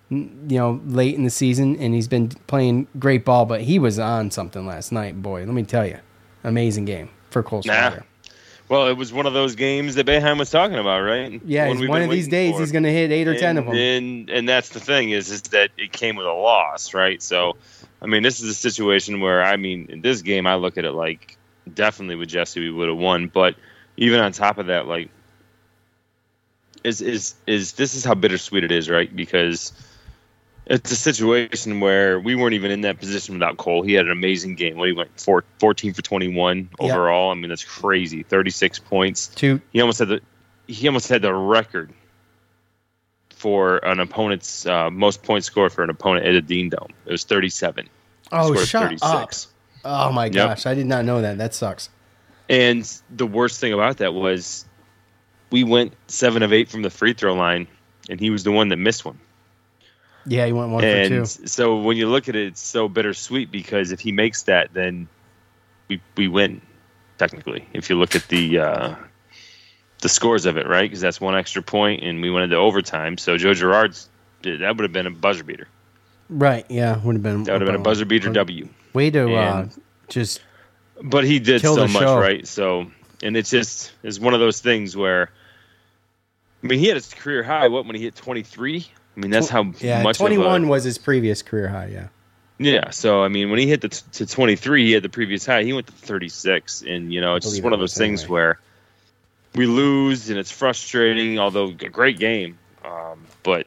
[0.10, 3.46] you know, late in the season, and he's been playing great ball.
[3.46, 5.40] But he was on something last night, boy.
[5.42, 6.00] Let me tell you,
[6.44, 7.98] amazing game for Cole nah.
[8.70, 11.42] Well, it was one of those games that Boeheim was talking about, right?
[11.46, 12.60] Yeah, one of these days for.
[12.60, 13.76] he's going to hit eight or and, ten of them.
[13.76, 17.22] And and that's the thing is is that it came with a loss, right?
[17.22, 17.56] So,
[18.02, 20.84] I mean, this is a situation where I mean, in this game, I look at
[20.84, 21.38] it like
[21.74, 23.56] definitely with Jesse we would have won, but
[23.96, 25.10] even on top of that, like,
[26.84, 29.14] is is is this is how bittersweet it is, right?
[29.14, 29.72] Because
[30.70, 33.84] it's a situation where we weren't even in that position without Cole.
[33.84, 37.30] He had an amazing game when he went four, 14 for 21 overall.
[37.30, 37.38] Yep.
[37.38, 38.24] I mean, that's crazy.
[38.24, 39.28] 36 points.
[39.28, 39.62] Two.
[39.72, 40.22] He almost had the
[40.68, 41.94] he almost had the record
[43.30, 46.90] for an opponent's uh, most points scored for an opponent at a Dean Dome.
[47.06, 47.88] It was 37.
[48.32, 49.02] Oh, shut 36.
[49.04, 49.32] up.
[49.86, 50.72] Oh my gosh, yep.
[50.72, 51.38] I did not know that.
[51.38, 51.90] That sucks.
[52.50, 54.66] And the worst thing about that was
[55.50, 57.68] we went 7 of 8 from the free throw line
[58.10, 59.20] and he was the one that missed one.
[60.28, 61.48] Yeah, he went one and for two.
[61.48, 65.08] So when you look at it, it's so bittersweet because if he makes that, then
[65.88, 66.62] we we win.
[67.18, 68.96] technically, if you look at the uh,
[70.02, 70.90] the scores of it, right?
[70.90, 73.18] Because that's one extra point, and we went into overtime.
[73.18, 74.10] So Joe Girard's
[74.44, 75.68] that would have been a buzzer beater.
[76.30, 76.66] Right.
[76.70, 77.02] Yeah.
[77.04, 77.44] Would have been.
[77.44, 78.70] That would have been a buzzer beater W.
[78.94, 79.68] Way to uh,
[80.10, 80.42] just.
[81.02, 82.20] But he did so much, show.
[82.20, 82.48] right?
[82.48, 85.30] So, and it's just it's one of those things where,
[86.64, 87.68] I mean, he had his career high.
[87.68, 88.88] What when he hit twenty three?
[89.18, 90.04] I mean, that's how Yeah.
[90.04, 90.18] much.
[90.18, 91.88] Twenty one was his previous career high.
[91.92, 92.08] Yeah.
[92.60, 92.92] yeah.
[92.92, 95.46] So I mean, when he hit the t- to twenty three, he had the previous
[95.46, 95.64] high.
[95.64, 98.34] He went to thirty six, and you know, it's just one of those things anyway.
[98.34, 98.60] where
[99.56, 101.40] we lose, and it's frustrating.
[101.40, 103.66] Although a great game, um, but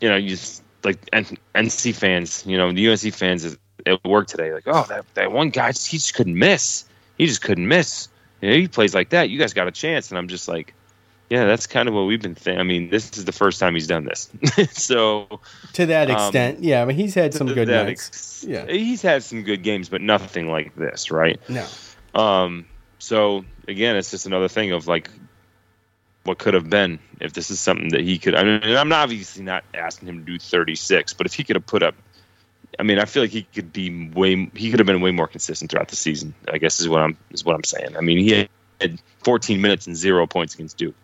[0.00, 4.02] you know, you just like N- NC fans, you know, the UNC fans is- at
[4.04, 6.84] work today, like, oh, that that one guy, he just couldn't miss.
[7.18, 8.08] He just couldn't miss.
[8.40, 9.30] You know, he plays like that.
[9.30, 10.74] You guys got a chance, and I'm just like.
[11.30, 12.60] Yeah, that's kind of what we've been thinking.
[12.60, 14.28] I mean, this is the first time he's done this.
[14.72, 15.40] so,
[15.74, 16.82] To that Um, extent, yeah.
[16.82, 18.08] I mean, he's had some good nights.
[18.08, 18.66] ex- yeah.
[18.66, 21.40] he's had some good games, but nothing like this, right?
[21.48, 21.66] No.
[22.14, 22.66] Um.
[22.98, 25.08] So again, it's just another thing of like,
[26.24, 28.34] what could have been if this is something that he could.
[28.34, 31.56] I mean, I'm not obviously not asking him to do 36, but if he could
[31.56, 31.94] have put up,
[32.78, 34.50] I mean, I feel like he could be way.
[34.54, 36.34] He could have been way more consistent throughout the season.
[36.52, 37.96] I guess is what I'm is what I'm saying.
[37.96, 38.48] I mean, he
[38.80, 40.94] had 14 minutes and zero points against Duke.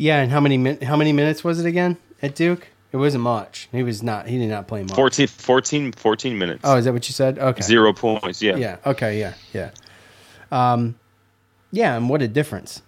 [0.00, 0.20] Yeah.
[0.20, 2.68] And how many min- how many minutes was it again at Duke?
[2.92, 3.68] It wasn't much.
[3.70, 4.26] He was not.
[4.26, 4.94] He did not play much.
[4.94, 6.62] 14, 14, 14 minutes.
[6.64, 7.38] Oh, is that what you said?
[7.38, 7.62] Okay.
[7.62, 8.42] Zero points.
[8.42, 8.56] Yeah.
[8.56, 8.78] Yeah.
[8.84, 9.20] Okay.
[9.20, 9.34] Yeah.
[9.52, 9.70] Yeah.
[10.50, 10.98] Um,
[11.70, 12.82] yeah, and what a difference,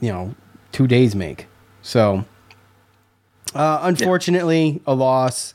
[0.00, 0.34] you know,
[0.72, 1.46] two days make.
[1.82, 2.24] So,
[3.54, 5.52] uh, unfortunately, a loss,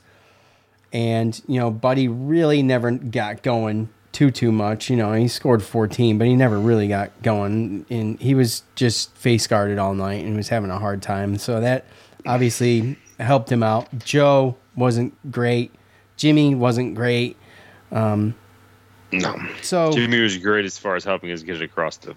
[0.92, 4.88] and you know, Buddy really never got going too too much.
[4.88, 9.14] You know, he scored 14, but he never really got going, and he was just
[9.14, 11.36] face guarded all night and was having a hard time.
[11.36, 11.84] So that
[12.24, 13.86] obviously helped him out.
[13.98, 15.70] Joe wasn't great.
[16.16, 17.36] Jimmy wasn't great.
[17.92, 18.34] Um,
[19.12, 19.36] No.
[19.62, 22.10] So Jimmy was great as far as helping us get it across the.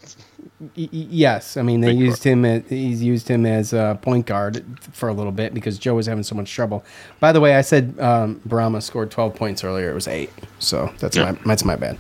[0.60, 2.44] Y- y- Yes, I mean they Big used him.
[2.46, 6.08] As, he's used him as a point guard for a little bit because Joe was
[6.08, 6.84] having so much trouble.
[7.20, 9.92] By the way, I said um, Bourama scored twelve points earlier.
[9.92, 11.32] It was eight, so that's Yeah.
[11.32, 11.98] my that's my bad.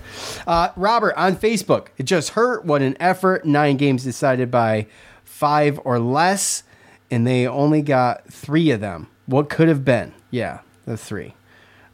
[0.47, 1.87] Uh, Robert on Facebook.
[1.97, 2.65] It just hurt.
[2.65, 3.45] What an effort!
[3.45, 4.87] Nine games decided by
[5.23, 6.63] five or less,
[7.11, 9.07] and they only got three of them.
[9.27, 10.13] What could have been?
[10.31, 11.35] Yeah, the three.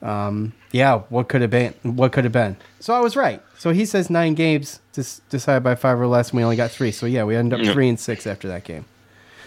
[0.01, 1.73] Um, yeah, what could have been?
[1.84, 2.58] What could have been?
[2.79, 3.41] So I was right.
[3.58, 6.71] So he says nine games dis- decided by five or less, and we only got
[6.71, 6.91] three.
[6.91, 8.86] So yeah, we ended up three and six after that game.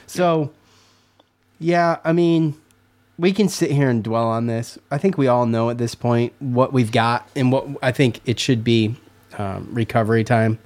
[0.07, 0.53] So
[1.61, 2.55] yeah, I mean,
[3.19, 4.79] we can sit here and dwell on this.
[4.91, 8.21] I think we all know at this point what we've got and what I think
[8.25, 8.97] it should be
[9.37, 10.59] um, recovery time.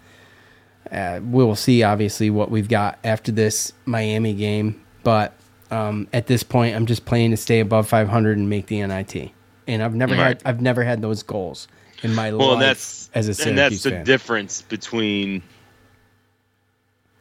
[0.90, 4.80] Uh, we'll see, obviously, what we've got after this Miami game.
[5.02, 5.32] But
[5.70, 9.30] um, at this point, I'm just playing to stay above 500 and make the NIT.
[9.66, 10.26] And I've never Right.
[10.40, 11.68] had I've never had those goals
[12.02, 14.04] in my Well, life and that's as a and Syracuse that's the fan.
[14.04, 15.42] difference between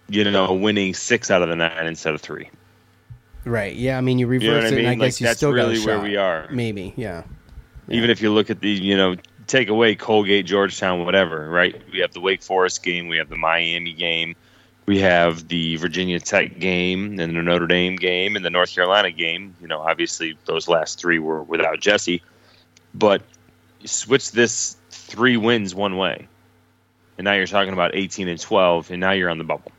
[0.10, 2.50] you know winning six out of the nine instead of three.
[3.46, 3.76] right?
[3.76, 4.90] Yeah, I mean, you reverse You know what I it, and I?
[4.92, 6.04] Like, guess you that's still got a really where shot.
[6.04, 6.48] we are.
[6.52, 7.24] Maybe, yeah.
[7.90, 9.16] Even if you look at the you know
[9.48, 11.80] take away Colgate, Georgetown, whatever, right?
[11.92, 14.36] We have the Wake Forest game, we have the Miami game,
[14.86, 19.12] we have the Virginia Tech game, and the Notre Dame game, and the North Carolina
[19.12, 19.56] game.
[19.62, 22.22] You know, obviously those last three were without Jesse,
[22.94, 23.22] but
[23.86, 26.28] switch this three wins one way,
[27.18, 29.72] and now you're talking about 18 and 12, and now you're on the bubble.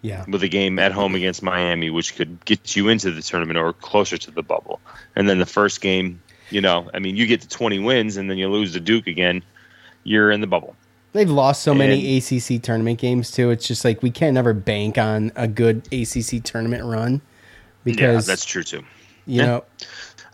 [0.00, 0.24] Yeah.
[0.28, 3.72] with a game at home against Miami, which could get you into the tournament or
[3.72, 4.80] closer to the bubble.
[5.16, 8.30] And then the first game, you know, I mean, you get to 20 wins and
[8.30, 9.42] then you lose to Duke again,
[10.04, 10.76] you're in the bubble.
[11.14, 13.50] They've lost so many ACC tournament games too.
[13.50, 17.20] It's just like we can't never bank on a good ACC tournament run
[17.82, 18.84] because yeah, that's true too.
[19.26, 19.46] you Yeah.
[19.46, 19.64] know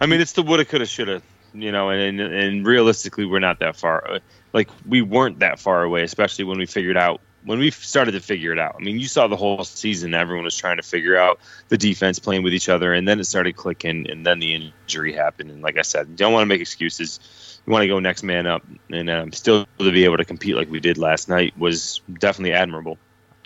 [0.01, 3.61] I mean, it's the woulda, coulda, shoulda, you know, and, and and realistically, we're not
[3.61, 4.21] that far.
[4.53, 8.21] Like we weren't that far away, especially when we figured out when we started to
[8.21, 8.75] figure it out.
[8.79, 12.19] I mean, you saw the whole season; everyone was trying to figure out the defense
[12.19, 15.51] playing with each other, and then it started clicking, and then the injury happened.
[15.51, 17.61] And like I said, you don't want to make excuses.
[17.67, 20.57] You want to go next man up, and um, still to be able to compete
[20.57, 22.99] like we did last night was definitely admirable,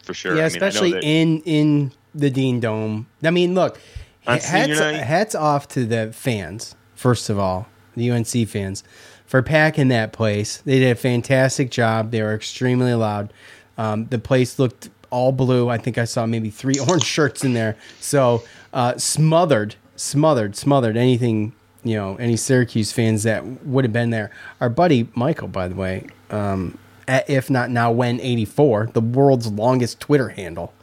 [0.03, 0.37] for sure.
[0.37, 3.07] yeah, I mean, I know especially that- in in the Dean Dome.
[3.23, 3.81] I mean, look,
[4.29, 8.83] hats hats off to the fans first of all, the UNC fans
[9.25, 10.59] for packing that place.
[10.59, 12.11] They did a fantastic job.
[12.11, 13.33] They were extremely loud.
[13.79, 15.69] Um, the place looked all blue.
[15.69, 17.77] I think I saw maybe three orange shirts in there.
[18.01, 21.53] So uh, smothered, smothered, smothered anything.
[21.85, 24.33] You know, any Syracuse fans that would have been there.
[24.61, 26.77] Our buddy Michael, by the way, um,
[27.07, 30.75] at, if not now, when eighty four, the world's longest Twitter handle.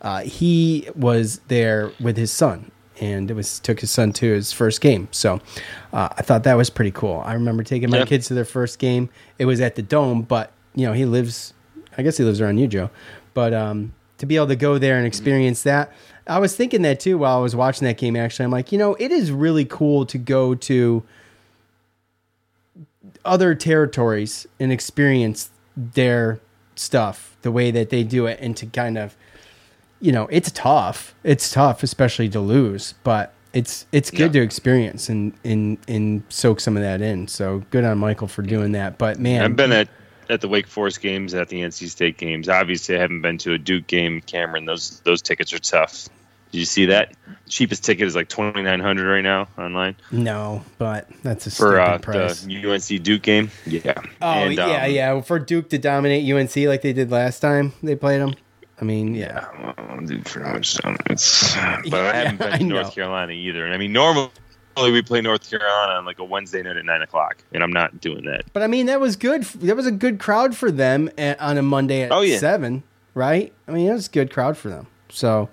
[0.00, 2.70] Uh, he was there with his son,
[3.00, 5.08] and it was took his son to his first game.
[5.10, 5.40] So
[5.92, 7.22] uh, I thought that was pretty cool.
[7.24, 9.08] I remember taking my kids to their first game.
[9.38, 11.54] It was at the dome, but you know, he lives.
[11.98, 12.90] I guess he lives around you, Joe.
[13.34, 15.92] But um, to be able to go there and experience that,
[16.26, 18.16] I was thinking that too while I was watching that game.
[18.16, 21.02] Actually, I'm like, you know, it is really cool to go to
[23.24, 26.40] other territories and experience their
[26.74, 29.16] stuff the way that they do it, and to kind of,
[30.00, 31.14] you know, it's tough.
[31.24, 36.60] It's tough, especially to lose, but it's it's good to experience and and and soak
[36.60, 37.28] some of that in.
[37.28, 38.98] So good on Michael for doing that.
[38.98, 39.88] But man, I've been at
[40.28, 42.48] at the Wake Forest games, at the NC State games.
[42.48, 44.66] Obviously, I haven't been to a Duke game, Cameron.
[44.66, 46.08] Those those tickets are tough.
[46.52, 47.14] Did you see that?
[47.48, 51.80] Cheapest ticket is like twenty nine hundred right now online no, but that's a for
[51.80, 52.42] uh, price.
[52.42, 53.50] the UNC Duke game.
[53.64, 53.94] Yeah.
[54.20, 55.20] Oh And, yeah, um, yeah.
[55.22, 58.34] For Duke to dominate UNC like they did last time they played them.
[58.80, 59.46] I mean, yeah.
[59.78, 60.84] well, dude, pretty much.
[60.84, 62.64] um, It's, but Yeah, I haven't been I to.
[62.64, 63.64] North Carolina either.
[63.64, 64.30] And I mean, normally
[64.76, 68.00] we play North Carolina on like a Wednesday night at nine o'clock, and I'm not
[68.00, 68.42] doing that.
[68.52, 69.44] But I mean, that was good.
[69.44, 72.38] That was a good crowd for them at, on a Monday at Oh, yeah.
[72.38, 72.82] seven,
[73.14, 73.52] right?
[73.66, 74.86] I mean, it was a good crowd for them.
[75.08, 75.48] So,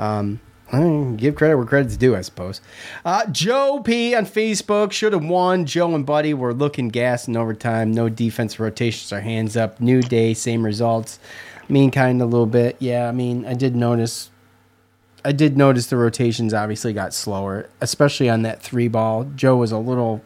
[0.00, 0.40] um,
[0.72, 2.60] I mean, give credit where credit's due, I suppose.
[3.04, 5.64] Uh, Joe P on Facebook should have won.
[5.64, 7.92] Joe and Buddy were looking gas in overtime.
[7.92, 9.80] No defense rotations or hands up.
[9.80, 11.20] New day, same results.
[11.68, 12.76] Mean kind a little bit.
[12.78, 14.30] Yeah, I mean, I did notice.
[15.24, 19.24] I did notice the rotations obviously got slower, especially on that three ball.
[19.36, 20.22] Joe was a little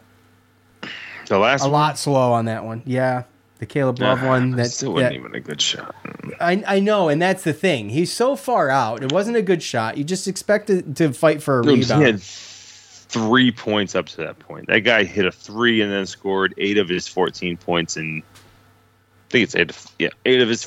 [1.27, 1.71] The last a one?
[1.73, 2.81] lot slow on that one.
[2.85, 3.23] Yeah,
[3.59, 4.51] the Caleb Love Nah, one.
[4.51, 5.95] That, still wasn't that- even a good shot.
[6.39, 7.89] I I know, and that's the thing.
[7.89, 9.03] He's so far out.
[9.03, 9.97] It wasn't a good shot.
[9.97, 12.01] You just expect to, to fight for a Dude, rebound.
[12.01, 14.67] He had three points up to that point.
[14.67, 18.23] That guy hit a three and then scored eight of his 14 points in.
[18.23, 19.71] I think it's eight.
[19.99, 20.63] Yeah, eight of his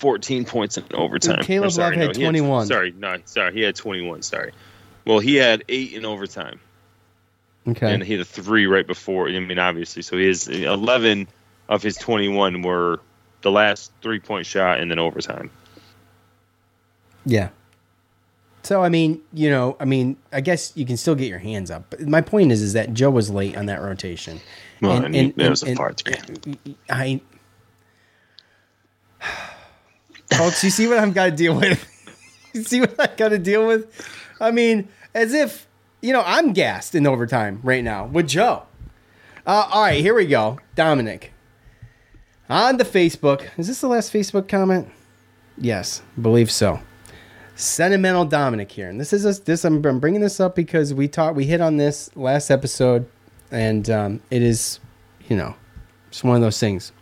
[0.00, 1.42] 14 points in overtime.
[1.42, 2.66] Caleb Or sorry, Love had no, he 21.
[2.66, 4.22] sorry, no, sorry, he had 21.
[4.22, 4.52] Sorry.
[5.06, 6.58] Well, he had eight in overtime,
[7.68, 7.92] okay.
[7.92, 9.28] and he had a three right before.
[9.28, 11.28] I mean, obviously, so his 11
[11.68, 13.00] of his 21 were
[13.42, 15.50] the last three point shot and then overtime.
[17.26, 17.50] Yeah.
[18.62, 21.70] So I mean, you know, I mean, I guess you can still get your hands
[21.70, 21.84] up.
[21.90, 24.40] But my point is, is that Joe was late on that rotation.
[24.80, 26.14] Well, and, he- it was a far three.
[26.90, 27.20] I,
[30.32, 31.86] folks, you see what I've got to deal with.
[32.54, 33.90] you see what I've got to deal with.
[34.40, 35.68] I mean, as if
[36.00, 38.64] you know, I'm gassed in overtime right now with Joe.
[39.46, 41.32] Uh, all right, here we go, Dominic.
[42.48, 44.88] On the Facebook, is this the last Facebook comment?
[45.56, 46.80] Yes, believe so.
[47.54, 49.64] Sentimental Dominic here, and this is a, this.
[49.64, 53.06] I'm, I'm bringing this up because we talked, we hit on this last episode,
[53.50, 54.80] and um, it is,
[55.28, 55.54] you know,
[56.08, 56.92] it's one of those things.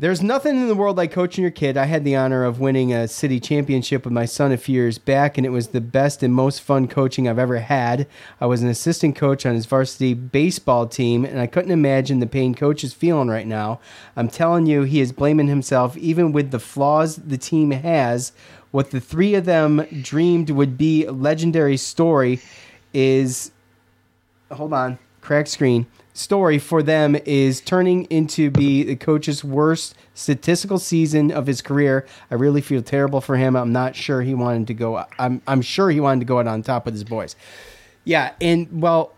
[0.00, 1.76] There's nothing in the world like coaching your kid.
[1.76, 4.96] I had the honor of winning a city championship with my son a few years
[4.96, 8.06] back, and it was the best and most fun coaching I've ever had.
[8.40, 12.28] I was an assistant coach on his varsity baseball team, and I couldn't imagine the
[12.28, 13.80] pain coach is feeling right now.
[14.14, 18.30] I'm telling you, he is blaming himself, even with the flaws the team has.
[18.70, 22.40] What the three of them dreamed would be a legendary story
[22.94, 23.50] is
[24.52, 25.88] hold on, crack screen.
[26.18, 32.04] Story for them is turning into be the coach's worst statistical season of his career.
[32.28, 33.54] I really feel terrible for him.
[33.54, 35.04] I'm not sure he wanted to go.
[35.16, 37.36] I'm I'm sure he wanted to go out on top with his boys.
[38.02, 39.14] Yeah, and well,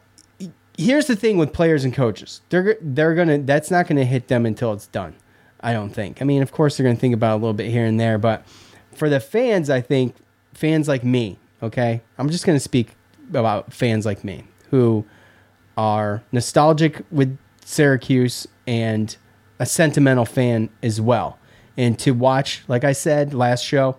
[0.76, 2.42] here's the thing with players and coaches.
[2.50, 5.16] They're they're gonna that's not gonna hit them until it's done.
[5.62, 6.20] I don't think.
[6.20, 8.46] I mean, of course they're gonna think about a little bit here and there, but
[8.94, 10.16] for the fans, I think
[10.52, 11.38] fans like me.
[11.62, 12.94] Okay, I'm just gonna speak
[13.30, 15.06] about fans like me who
[15.80, 19.16] are nostalgic with Syracuse and
[19.58, 21.38] a sentimental fan as well.
[21.74, 23.96] And to watch, like I said last show,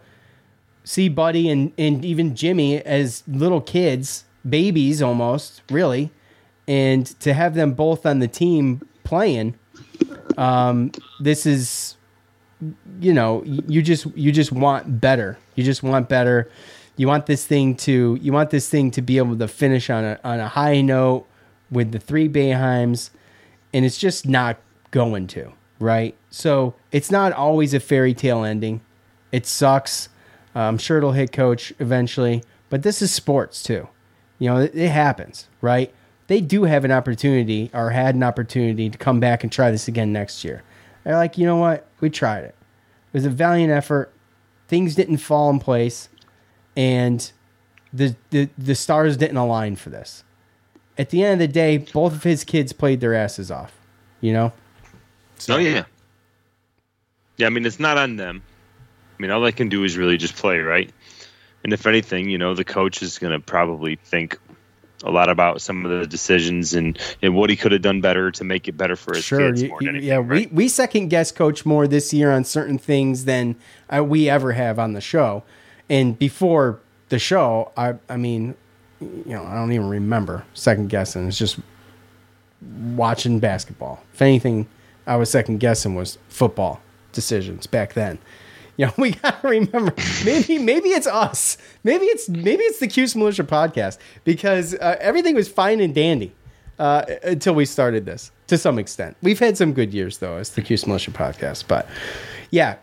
[0.83, 6.11] see Buddy and, and even Jimmy as little kids, babies almost, really,
[6.67, 9.55] and to have them both on the team playing,
[10.37, 11.95] um, this is,
[12.99, 15.35] you know, you just you just want better.
[15.55, 16.47] You just want better.
[16.95, 20.03] You want this thing to you want this thing to be able to finish on
[20.03, 21.25] a on a high note
[21.71, 23.11] with the three Boeheims,
[23.73, 24.57] and it's just not
[24.91, 26.15] going to right.
[26.29, 28.81] So it's not always a fairy tale ending.
[29.31, 30.07] It sucks.
[30.55, 33.89] Uh, I'm sure it'll hit coach eventually, but this is sports too.
[34.39, 35.93] You know, it, it happens, right?
[36.27, 39.87] They do have an opportunity or had an opportunity to come back and try this
[39.87, 40.63] again next year.
[41.03, 41.87] They're like, you know what?
[41.99, 42.55] We tried it.
[43.11, 44.13] It was a valiant effort.
[44.67, 46.07] Things didn't fall in place,
[46.77, 47.29] and
[47.91, 50.23] the the, the stars didn't align for this.
[50.97, 53.73] At the end of the day, both of his kids played their asses off.
[54.19, 54.53] You know?
[55.49, 55.85] Oh yeah.
[57.37, 58.43] Yeah, I mean it's not on them.
[59.17, 60.91] I mean all they can do is really just play, right?
[61.63, 64.37] And if anything, you know, the coach is gonna probably think
[65.03, 68.29] a lot about some of the decisions and, and what he could have done better
[68.29, 69.39] to make it better for his Sure.
[69.39, 70.07] kids you- more than anything.
[70.07, 73.55] yeah, we, we second guess coach more this year on certain things than
[73.89, 75.41] uh, we ever have on the show.
[75.89, 76.79] And before
[77.09, 78.53] the show, I I mean,
[79.01, 81.27] you know, I don't even remember second guessing.
[81.27, 81.59] It's just
[82.95, 84.03] watching basketball.
[84.13, 84.67] If anything,
[85.07, 86.81] I was second guessing was football
[87.11, 88.19] decisions back then.
[88.77, 89.93] You know, we gotta remember.
[90.25, 91.57] Maybe maybe it's us.
[91.83, 96.33] Maybe it's maybe it's the Cuse Militia podcast because uh, everything was fine and dandy
[96.79, 98.31] uh, until we started this.
[98.47, 101.65] To some extent, we've had some good years though as the Cuse Militia podcast.
[101.67, 101.87] But
[102.49, 102.77] yeah,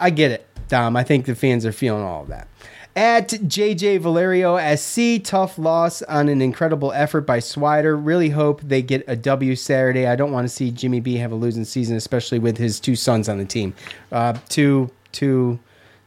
[0.00, 0.96] I get it, Dom.
[0.96, 2.48] I think the fans are feeling all of that.
[2.96, 8.00] At JJ Valerio SC, tough loss on an incredible effort by Swider.
[8.00, 10.06] Really hope they get a W Saturday.
[10.06, 12.94] I don't want to see Jimmy B have a losing season, especially with his two
[12.94, 13.74] sons on the team.
[14.12, 15.58] Uh, to to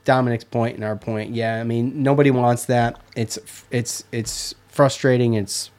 [0.06, 2.98] Dominic's point and our point, yeah, I mean nobody wants that.
[3.18, 3.38] It's
[3.70, 5.34] it's it's frustrating.
[5.34, 5.72] It's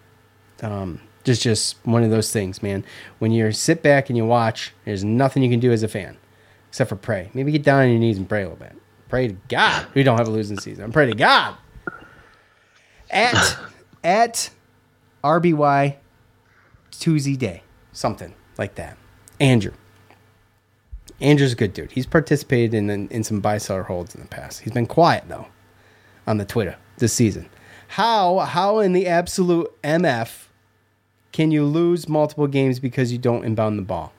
[0.62, 2.84] um, just just one of those things, man.
[3.18, 6.18] When you sit back and you watch, there's nothing you can do as a fan
[6.68, 7.30] except for pray.
[7.32, 8.76] Maybe get down on your knees and pray a little bit.
[9.08, 10.84] Pray to God we don't have a losing season.
[10.84, 11.56] I'm praying to God.
[13.10, 13.58] At
[14.04, 14.50] at
[15.24, 15.96] RBY
[16.90, 18.96] Tuesday Day, something like that.
[19.40, 19.72] Andrew.
[21.20, 21.92] Andrew's a good dude.
[21.92, 24.60] He's participated in in some buy seller holds in the past.
[24.60, 25.48] He's been quiet though
[26.26, 27.48] on the Twitter this season.
[27.88, 30.48] How how in the absolute MF
[31.32, 34.12] can you lose multiple games because you don't inbound the ball?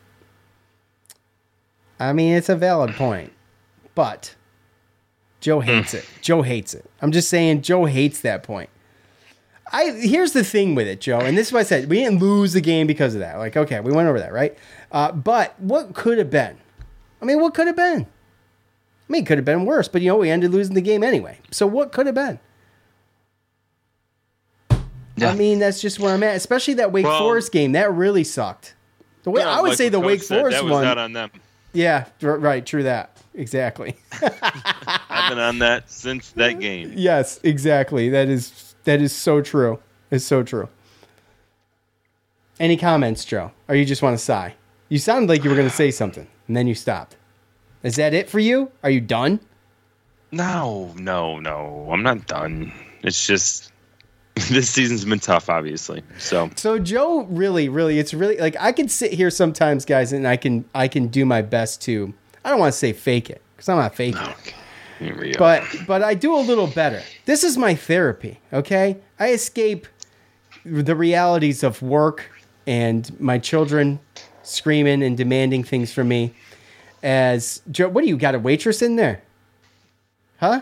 [2.00, 3.34] I mean, it's a valid point,
[3.94, 4.36] but
[5.40, 6.06] Joe hates it.
[6.22, 6.90] Joe hates it.
[7.02, 8.70] I'm just saying, Joe hates that point.
[9.72, 11.90] I here's the thing with it, Joe, and this is what I said.
[11.90, 13.38] We didn't lose the game because of that.
[13.38, 14.58] Like, okay, we went over that, right?
[14.92, 16.58] Uh, but what could have been?
[17.22, 18.02] I mean, what could have been?
[18.08, 21.04] I mean, it could have been worse, but you know, we ended losing the game
[21.04, 21.38] anyway.
[21.52, 22.40] So what could have been?
[25.22, 26.36] I mean, that's just where I'm at.
[26.38, 27.74] Especially that Wake Well- Forest game.
[27.74, 28.74] That really sucked.
[29.24, 30.84] The way, Yeah, I would like say the Wake said, Forest that was one.
[30.84, 31.30] not on them.
[31.74, 32.66] yeah, right.
[32.66, 33.18] True that.
[33.40, 33.96] Exactly.
[34.22, 36.92] I've been on that since that game.
[36.94, 38.10] yes, exactly.
[38.10, 39.80] That is that is so true.
[40.12, 40.68] It's so true.
[42.60, 43.52] Any comments, Joe?
[43.70, 44.56] Or you just want to sigh?
[44.90, 47.16] You sounded like you were going to say something, and then you stopped.
[47.82, 48.74] Is that it for you?
[48.84, 49.40] Are you done?
[50.34, 51.88] No, no, no.
[51.94, 52.74] I'm not done.
[53.04, 53.72] It's just
[54.50, 56.04] this season's been tough, obviously.
[56.18, 60.28] So So Joe, really, really, it's really like I can sit here sometimes, guys, and
[60.28, 62.14] I can I can do my best to.
[62.50, 64.20] I don't want to say fake it because I'm not faking
[65.00, 65.18] it.
[65.20, 65.38] we go.
[65.38, 67.04] but but I do a little better.
[67.26, 68.40] This is my therapy.
[68.52, 69.86] Okay, I escape
[70.66, 72.26] the realities of work
[72.66, 74.00] and my children
[74.42, 76.34] screaming and demanding things from me.
[77.04, 79.22] As Joe, what do you got a waitress in there?
[80.40, 80.62] Huh?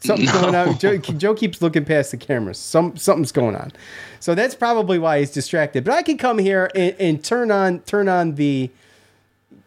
[0.00, 0.40] Something's No.
[0.40, 0.78] going on.
[0.78, 2.56] Joe, Joe keeps looking past the cameras.
[2.56, 3.70] Some something's going on.
[4.18, 5.84] So that's probably why he's distracted.
[5.84, 8.70] But I can come here and, and turn on turn on the,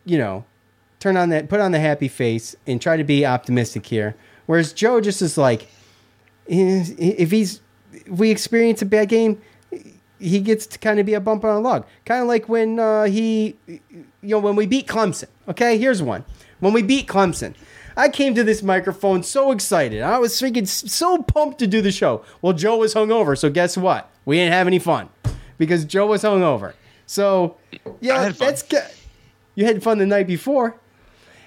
[0.05, 0.43] you know,
[1.01, 4.15] turn on that put on the happy face and try to be optimistic here.
[4.45, 5.63] Whereas Joe just is like,
[6.47, 7.59] eh, if he's
[7.91, 9.41] if we experience a bad game,
[10.19, 11.85] he gets to kind of be a bump on a log.
[12.05, 13.81] Kind of like when uh, he, you
[14.21, 15.27] know, when we beat Clemson.
[15.49, 16.23] Okay, here's one.
[16.59, 17.55] When we beat Clemson,
[17.97, 20.01] I came to this microphone so excited.
[20.01, 22.23] I was freaking so pumped to do the show.
[22.41, 24.09] Well, Joe was hungover, so guess what?
[24.25, 25.09] We didn't have any fun
[25.57, 26.73] because Joe was hungover.
[27.07, 27.57] So,
[27.99, 28.87] yeah, that's good.
[29.55, 30.79] You had fun the night before.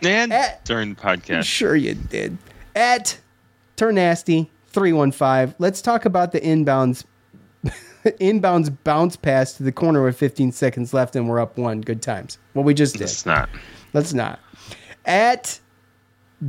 [0.04, 0.32] And
[0.64, 2.38] during the podcast, Sure, you did.
[2.76, 3.18] At
[3.76, 7.04] Turn Nasty 315, let's talk about the inbounds.
[8.20, 11.80] inbounds bounce pass to the corner with 15 seconds left, and we're up one.
[11.80, 12.38] Good times.
[12.52, 13.00] What we just did.
[13.02, 13.48] Let's not.
[13.92, 14.40] Let's not.
[15.06, 15.60] At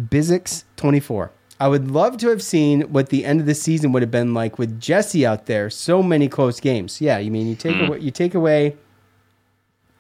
[0.10, 1.30] Bizix24,
[1.60, 4.34] I would love to have seen what the end of the season would have been
[4.34, 5.70] like with Jesse out there.
[5.70, 7.00] So many close games.
[7.00, 7.88] Yeah, you mean you take Mm.
[7.88, 8.76] away you take away,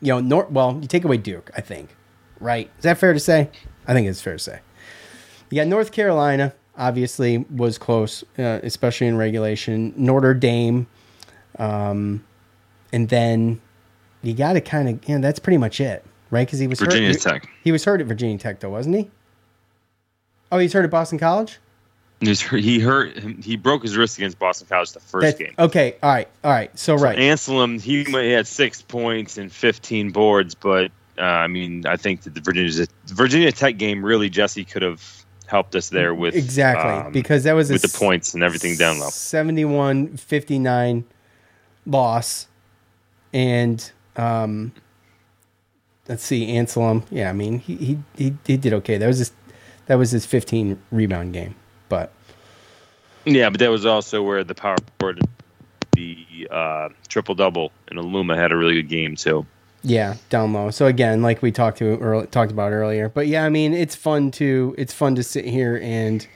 [0.01, 1.49] you know, Nor- well, you take away Duke.
[1.55, 1.95] I think,
[2.39, 2.69] right?
[2.77, 3.49] Is that fair to say?
[3.87, 4.59] I think it's fair to say.
[5.49, 9.93] You got North Carolina, obviously was close, uh, especially in regulation.
[9.95, 10.87] Notre Dame,
[11.59, 12.23] um,
[12.91, 13.61] and then
[14.23, 16.47] you got to kind of, yeah, that's pretty much it, right?
[16.47, 17.21] Because he was Virginia hurt.
[17.21, 17.49] Tech.
[17.63, 19.11] He was hurt at Virginia Tech, though, wasn't he?
[20.51, 21.59] Oh, he's hurt at Boston College.
[22.21, 23.17] He hurt.
[23.17, 25.53] him- He broke his wrist against Boston College the first That- game.
[25.59, 26.77] Okay, all right, all right.
[26.79, 31.97] So, right, Anselem, he had six points and 15 boards, but uh, I mean, I
[31.97, 36.35] think that the Virginia Virginia Tech game really Jesse could have helped us there with
[36.35, 39.09] exactly um, because that was a with the points and everything down low.
[39.09, 41.05] 71 59
[41.85, 42.47] loss.
[43.33, 44.71] And um,
[46.07, 47.03] let's see, Anselem.
[47.11, 48.97] Yeah, I mean, he, he, he, he did okay.
[48.97, 49.31] That was his,
[49.87, 51.55] that was his 15 rebound game.
[51.89, 52.11] But
[53.25, 55.21] Yeah, but that was also where the power forward
[55.93, 59.45] the uh, triple double, and Aluma had a really good game too.
[59.85, 60.71] Yeah, down low.
[60.71, 63.95] So again, like we talked to early, talked about earlier, but yeah, I mean, it's
[63.95, 66.27] fun to it's fun to sit here and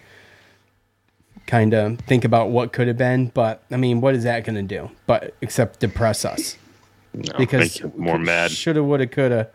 [1.47, 3.29] kind of think about what could have been.
[3.29, 4.91] But I mean, what is that going to do?
[5.07, 6.57] But except depress us
[7.13, 8.51] No, because more mad.
[8.51, 9.49] Shoulda, woulda, coulda,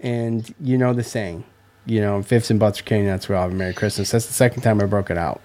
[0.00, 1.44] and you know the saying.
[1.88, 3.28] You know, fifths and butts are candy nuts.
[3.28, 4.10] We all have a Merry Christmas.
[4.10, 5.40] That's the second time I broke it out.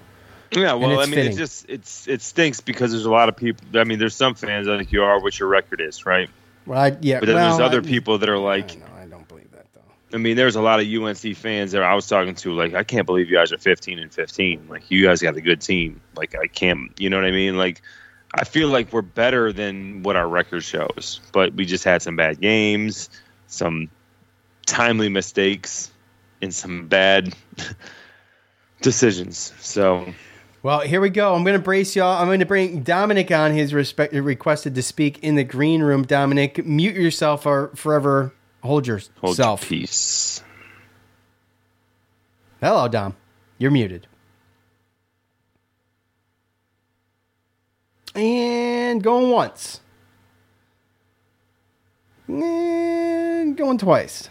[0.54, 1.34] Yeah, well, I mean, fitting.
[1.34, 3.64] it just it's it stinks because there's a lot of people.
[3.80, 4.68] I mean, there's some fans.
[4.68, 6.32] I think you are what your record is, right?
[6.66, 9.28] Well, I, yeah, But then well, there's other I- people that are like, I don't
[9.28, 9.82] believe that though.
[10.14, 12.54] I mean, there's a lot of UNC fans that I was talking to.
[12.54, 14.68] Like, I can't believe you guys are 15 and 15.
[14.70, 16.02] Like, you guys got a good team.
[16.16, 16.92] Like, I can't.
[17.00, 17.58] You know what I mean?
[17.58, 17.82] Like,
[18.34, 22.16] I feel like we're better than what our record shows, but we just had some
[22.16, 23.10] bad games,
[23.48, 23.90] some
[24.66, 25.92] timely mistakes,
[26.42, 27.34] and some bad
[28.82, 29.54] decisions.
[29.60, 30.14] So,
[30.64, 31.34] Well, here we go.
[31.34, 32.22] I'm going to brace y'all.
[32.22, 33.52] I'm going to bring Dominic on.
[33.52, 36.04] His respect requested to speak in the green room.
[36.04, 38.32] Dominic, mute yourself or forever
[38.62, 39.18] hold yourself.
[39.22, 40.44] hold your peace.
[42.62, 43.16] Hello, Dom.
[43.58, 44.06] You're muted.
[48.14, 49.80] And going once.
[52.28, 54.30] And going twice.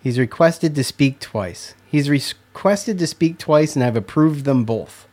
[0.00, 1.74] He's requested to speak twice.
[1.86, 2.08] He's
[2.52, 5.06] requested to speak twice, and I've approved them both.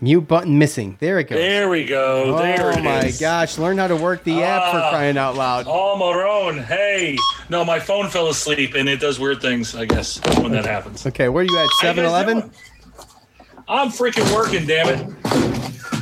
[0.00, 0.96] Mute button missing.
[1.00, 1.38] There it goes.
[1.38, 2.34] There we go.
[2.34, 3.18] Oh there it my is.
[3.18, 3.56] gosh!
[3.56, 4.90] Learn how to work the app for Ah.
[4.90, 5.64] crying out loud.
[5.66, 6.62] Oh, Marone.
[6.62, 7.16] Hey.
[7.48, 11.06] No, my phone fell asleep and it does weird things, I guess, when that happens.
[11.06, 11.68] Okay, where are you at?
[11.80, 12.50] How you 7 guys Eleven?
[13.66, 15.93] I'm freaking working, damn it.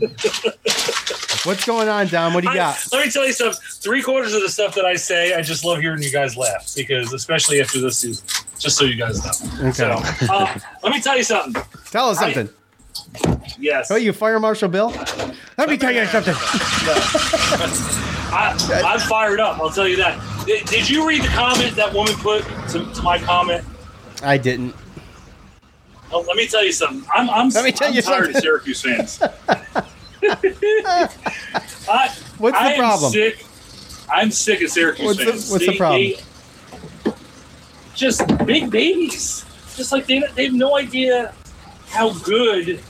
[1.44, 2.34] What's going on, Dom?
[2.34, 2.88] What do you I- got?
[2.92, 3.60] let me tell you something.
[3.80, 6.72] Three quarters of the stuff that I say, I just love hearing you guys laugh
[6.76, 8.26] because, especially after this season,
[8.58, 9.30] just so you guys know.
[9.68, 9.72] Okay.
[9.72, 11.62] So, uh, let me tell you something.
[11.90, 12.54] Tell us I- something.
[13.58, 13.90] Yes.
[13.90, 14.90] Oh, you Fire Marshal Bill?
[15.56, 16.34] Let me tell you something.
[18.30, 19.58] I, I'm fired up.
[19.60, 20.20] I'll tell you that.
[20.46, 23.64] Did, did you read the comment that woman put to, to my comment?
[24.22, 24.74] I didn't.
[26.10, 27.08] Oh, let me tell you something.
[27.14, 28.36] I'm, I'm, Let me tell I'm you tired something.
[28.36, 29.20] of Syracuse fans.
[30.28, 31.08] I,
[32.38, 33.12] What's the I am problem?
[33.12, 33.44] Sick.
[34.10, 35.50] I'm sick of Syracuse What's the- fans.
[35.50, 36.00] what's the problem?
[36.02, 36.18] they-
[37.94, 39.44] just big babies.
[39.76, 41.34] Just like they, they have no idea
[41.88, 42.80] how good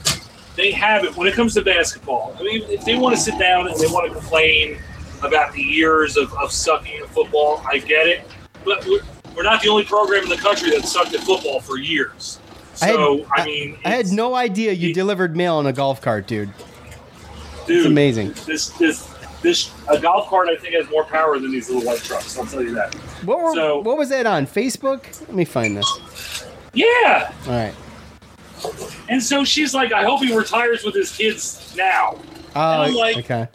[0.55, 2.35] they have it when it comes to basketball.
[2.39, 4.77] I mean, if they want to sit down and they want to complain
[5.23, 8.27] about the years of, of sucking at football, I get it.
[8.63, 8.99] But we're,
[9.35, 12.39] we're not the only program in the country that sucked at football for years.
[12.75, 16.53] So, I, mean, I had no idea you delivered mail on a golf cart, dude.
[17.69, 18.33] Dude, It's amazing.
[18.45, 19.07] This, this,
[19.41, 22.37] this, a golf cart, I think, has more power than these little white trucks.
[22.37, 22.93] I'll tell you that.
[23.23, 25.19] What were, So- what was that on Facebook?
[25.21, 26.45] Let me find this.
[26.73, 27.31] Yeah.
[27.45, 27.73] All right.
[29.07, 32.17] And so she's like, I hope he retires with his kids now.
[32.55, 33.47] Oh, I'm like- okay.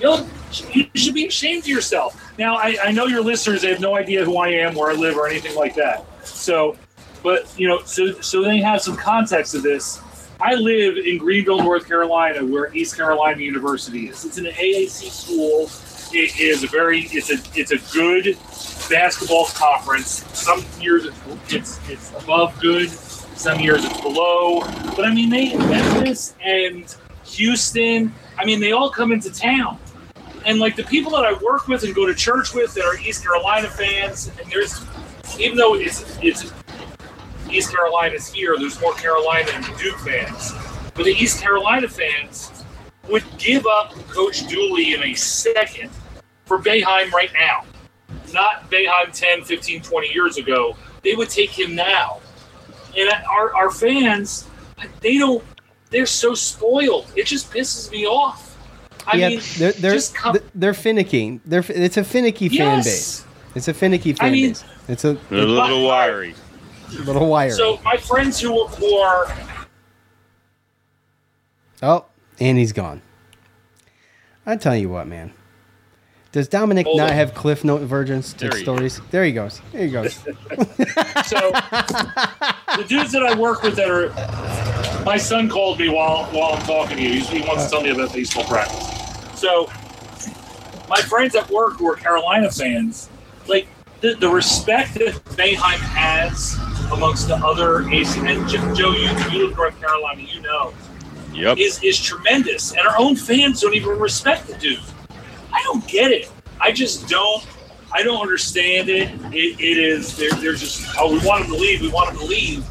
[0.00, 0.26] You,
[0.72, 2.20] you should be ashamed of yourself.
[2.38, 4.94] Now, I, I know your listeners, they have no idea who I am, where I
[4.94, 6.04] live, or anything like that.
[6.26, 6.76] So,
[7.22, 10.00] but, you know, so, so they have some context of this.
[10.42, 14.24] I live in Greenville, North Carolina, where East Carolina University is.
[14.24, 15.70] It's an AAC school.
[16.12, 18.36] It is a very, it's a, it's a good
[18.90, 20.24] basketball conference.
[20.36, 22.90] Some years it's, it's, it's above good.
[22.90, 24.62] Some years it's below.
[24.96, 26.92] But I mean, they Memphis and
[27.24, 28.12] Houston.
[28.36, 29.78] I mean, they all come into town
[30.44, 32.98] and like the people that I work with and go to church with that are
[32.98, 34.84] East Carolina fans, and there's
[35.38, 36.52] even though it's it's
[37.52, 40.52] East Carolina's here, there's more Carolina and Duke fans,
[40.94, 42.64] but the East Carolina fans
[43.08, 45.90] would give up Coach Dooley in a second
[46.46, 47.64] for Boeheim right now.
[48.32, 50.76] Not Boeheim 10, 15, 20 years ago.
[51.02, 52.20] They would take him now.
[52.96, 54.48] And our, our fans,
[55.00, 55.44] they don't,
[55.90, 57.12] they're so spoiled.
[57.16, 58.48] It just pisses me off.
[59.06, 61.40] I yeah, mean, they're they're, just come, they're finicky.
[61.44, 63.24] They're it's a finicky fan base.
[63.56, 64.64] It's a finicky fan I mean- base.
[64.88, 66.34] It's a, They're a little wiry.
[67.04, 67.50] little wiry.
[67.52, 69.34] So my friends who, who are
[71.82, 72.06] oh,
[72.40, 73.02] and he's gone.
[74.44, 75.32] I tell you what, man.
[76.32, 77.16] Does Dominic Hold not on.
[77.16, 79.00] have cliff note versions to There he stories?
[79.10, 79.60] There he goes.
[79.70, 80.14] There he goes.
[80.14, 80.30] so
[82.78, 84.08] the dudes that I work with that are
[85.04, 87.20] my son called me while while I'm talking to you.
[87.22, 89.38] He wants to tell me about baseball practice.
[89.38, 89.70] So
[90.88, 93.10] my friends at work who are Carolina fans,
[93.46, 93.66] like
[94.00, 96.56] the, the respect that Boeheim has
[96.92, 100.72] amongst the other AC and Jo- Joe, you, you live in North Carolina, you know,
[101.32, 101.58] Yep.
[101.58, 104.78] is is tremendous, and our own fans don't even respect the dude.
[105.52, 106.30] I don't get it.
[106.60, 107.44] I just don't.
[107.90, 109.08] I don't understand it.
[109.32, 110.16] It, it is.
[110.16, 110.86] They're, they're just.
[110.98, 111.80] Oh, we want him to leave.
[111.80, 112.64] We want him to leave.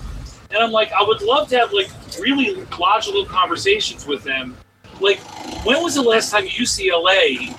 [0.52, 4.56] And I'm like, I would love to have like really logical conversations with them.
[5.00, 5.20] Like,
[5.66, 7.56] when was the last time UCLA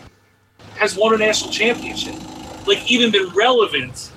[0.77, 2.15] has won a national championship?
[2.67, 4.12] Like, even been relevant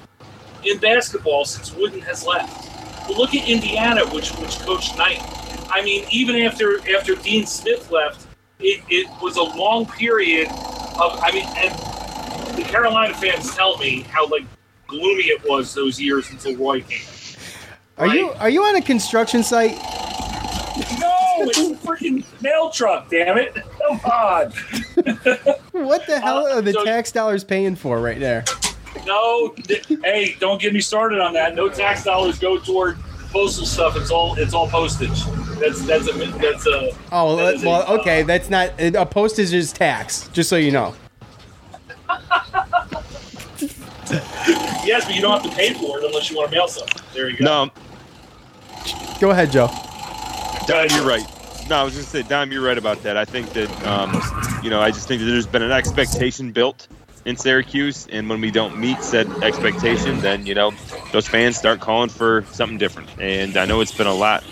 [0.66, 2.70] in basketball since Wooden has left.
[3.08, 5.22] Well, look at Indiana, which which coached Knight.
[5.72, 8.28] I mean, even after after Dean Smith left,
[8.60, 11.20] it, it was a long period of.
[11.22, 14.46] I mean, and the Carolina fans tell me how like
[14.88, 17.06] gloomy it was those years until Roy came.
[17.98, 19.78] Are you are you on a construction site?
[21.00, 23.10] No, it's a freaking mail truck.
[23.10, 23.56] Damn it!
[23.56, 24.54] Come on.
[25.76, 28.46] What the hell uh, are the so- tax dollars paying for right there?
[29.06, 31.56] No, th- hey, don't get me started on that.
[31.56, 32.98] No tax dollars go toward
[33.32, 33.96] postal stuff.
[33.98, 35.24] It's all it's all postage.
[35.60, 36.92] That's that's a that's a.
[37.12, 40.28] Oh, that is a- well, okay, that's not a postage is tax.
[40.30, 40.94] Just so you know.
[44.86, 47.02] Yes, but you don't have to pay for it unless you want to mail something.
[47.14, 47.46] There you go.
[47.46, 47.72] No,
[49.20, 49.68] Go ahead, Joe.
[50.68, 51.26] Don, you're right.
[51.70, 53.18] No, I was going to say, Dom, you're right about that.
[53.18, 54.22] I think that, um,
[54.64, 56.88] you know, I just think that there's been an expectation built
[57.26, 60.72] in Syracuse, and when we don't meet said expectation, then you know
[61.12, 63.10] those fans start calling for something different.
[63.20, 64.44] And I know it's been a lot.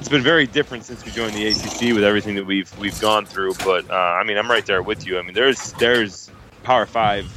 [0.00, 3.26] It's been very different since we joined the ACC with everything that we've we've gone
[3.26, 3.54] through.
[3.64, 5.18] But uh, I mean, I'm right there with you.
[5.18, 6.30] I mean, there's there's
[6.62, 7.30] Power Five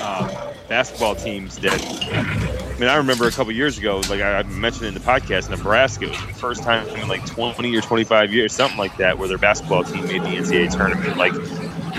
[0.00, 4.86] uh, basketball teams that I mean, I remember a couple years ago, like I mentioned
[4.86, 8.54] in the podcast, Nebraska it was the first time in like 20 or 25 years,
[8.54, 11.16] something like that, where their basketball team made the NCAA tournament.
[11.16, 11.32] Like,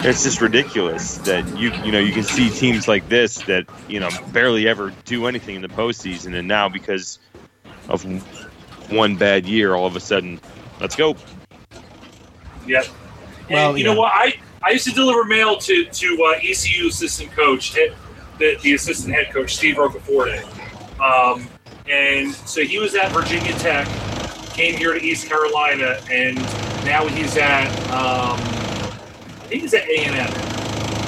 [0.06, 4.00] it's just ridiculous that you you know you can see teams like this that you
[4.00, 7.20] know barely ever do anything in the postseason, and now because
[7.89, 8.04] of
[8.91, 10.39] one bad year, all of a sudden,
[10.80, 11.16] let's go.
[12.66, 12.86] Yep.
[12.86, 13.93] And Well, you yeah.
[13.93, 14.12] know what?
[14.14, 17.95] I, I used to deliver mail to to uh, ECU assistant coach, head,
[18.38, 20.43] the, the assistant head coach Steve Roccaforte,
[21.00, 21.47] um,
[21.89, 23.88] and so he was at Virginia Tech,
[24.54, 26.36] came here to East Carolina, and
[26.86, 28.39] now he's at um,
[29.50, 30.32] Think he's at A and M.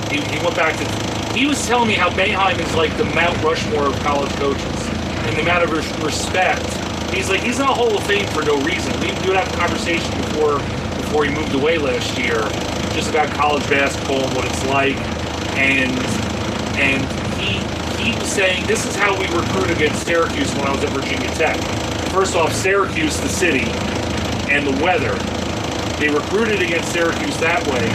[0.10, 1.38] He, he went back to.
[1.38, 4.89] He was telling me how Boeheim is like the Mount Rushmore of college coaches,
[5.30, 5.72] and the amount of
[6.04, 6.66] respect.
[7.14, 9.00] He's like he's not Hall of Fame for no reason.
[9.00, 10.58] We would have a conversation before
[10.98, 12.50] before he moved away last year,
[12.96, 14.98] just about college basketball and what it's like,
[15.62, 15.94] and
[16.82, 17.06] and
[17.38, 17.62] he
[18.02, 21.30] he was saying this is how we recruit against Syracuse when I was at Virginia
[21.36, 21.62] Tech.
[22.10, 23.70] First off, Syracuse, the city,
[24.50, 25.14] and the weather.
[26.00, 27.86] They recruited against Syracuse that way,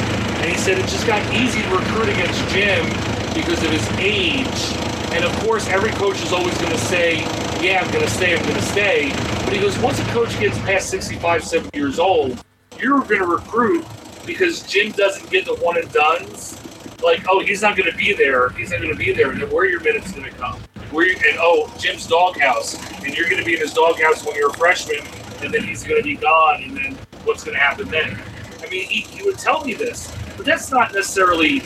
[0.47, 2.87] and he said it just got easy to recruit against Jim
[3.35, 4.79] because of his age.
[5.13, 7.19] And of course, every coach is always going to say,
[7.61, 8.37] "Yeah, I'm going to stay.
[8.37, 9.11] I'm going to stay."
[9.47, 12.45] But he goes, once a coach gets past 65, 70 years old,
[12.79, 13.85] you're going to recruit
[14.25, 16.61] because Jim doesn't get the one and duns.
[17.03, 18.51] Like, oh, he's not going to be there.
[18.51, 19.33] He's not going to be there.
[19.33, 20.61] And where are your minutes going to come?
[20.91, 22.75] Where you, and oh, Jim's doghouse,
[23.05, 25.07] and you're going to be in his doghouse when you're a freshman,
[25.43, 28.21] and then he's going to be gone, and then what's going to happen then?
[28.65, 30.13] I mean, he, he would tell me this,
[30.47, 31.61] that's not necessarily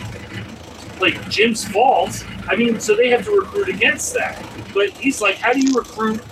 [1.01, 2.27] like Jim's fault.
[2.49, 4.43] I mean, so they have to recruit against that.
[4.75, 6.23] But he's like, how do you recruit,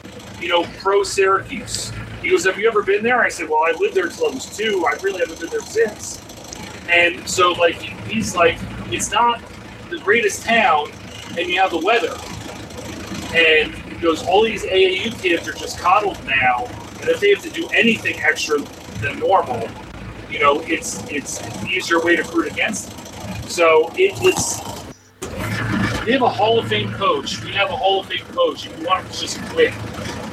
[0.41, 1.93] you know, pro Syracuse?
[2.23, 3.21] He goes, have you ever been there?
[3.21, 4.85] I said, well, I lived there till I was two.
[4.87, 6.23] I really haven't been there since.
[6.89, 8.59] And so, like, he's like,
[8.91, 9.41] it's not
[9.91, 10.91] the greatest town,
[11.39, 12.17] and you have the weather.
[13.35, 16.67] And he goes, all these AAU kids are just coddled now,
[17.01, 18.59] and if they have to do anything extra
[19.01, 19.69] than normal,
[20.31, 22.91] you know, it's it's an easier way to recruit against.
[23.49, 24.61] So it, it's
[26.05, 27.43] we have a Hall of Fame coach.
[27.45, 28.67] We have a Hall of Fame coach.
[28.67, 29.75] If you want him to just quit,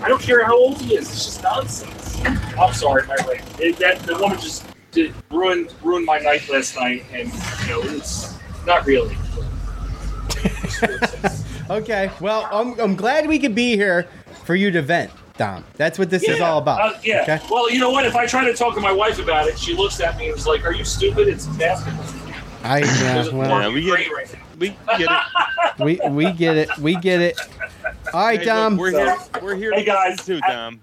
[0.01, 1.09] I don't care how old he is.
[1.09, 2.21] It's just nonsense.
[2.57, 3.71] I'm sorry, my way.
[3.73, 8.37] That the woman just did, ruined ruined my night last night, and you know it's
[8.65, 9.17] not really.
[11.67, 14.07] Okay, well, I'm, I'm glad we could be here
[14.43, 15.63] for you to vent, Dom.
[15.75, 16.79] That's what this is all about.
[16.95, 17.21] Uh, yeah.
[17.23, 17.39] Okay?
[17.51, 18.05] Well, you know what?
[18.05, 20.37] If I try to talk to my wife about it, she looks at me and
[20.37, 21.27] is like, "Are you stupid?
[21.27, 22.05] It's basketball."
[22.63, 25.79] I yeah, There's a well, Yeah, we great get right we get it.
[25.79, 26.77] we we get it.
[26.77, 27.39] We get it.
[28.13, 28.77] All right, Hey, look, Dom.
[28.77, 29.17] we're here.
[29.41, 30.17] We're here Hey, to guys.
[30.17, 30.79] listen too, Dom.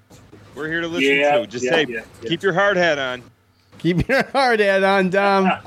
[0.54, 1.46] We're here to listen Yeah, too.
[1.46, 2.28] Just yeah, say, yeah, yeah.
[2.28, 3.22] keep your hard hat on.
[3.82, 5.44] Keep your hard hat on, Dom.
[5.44, 5.64] Get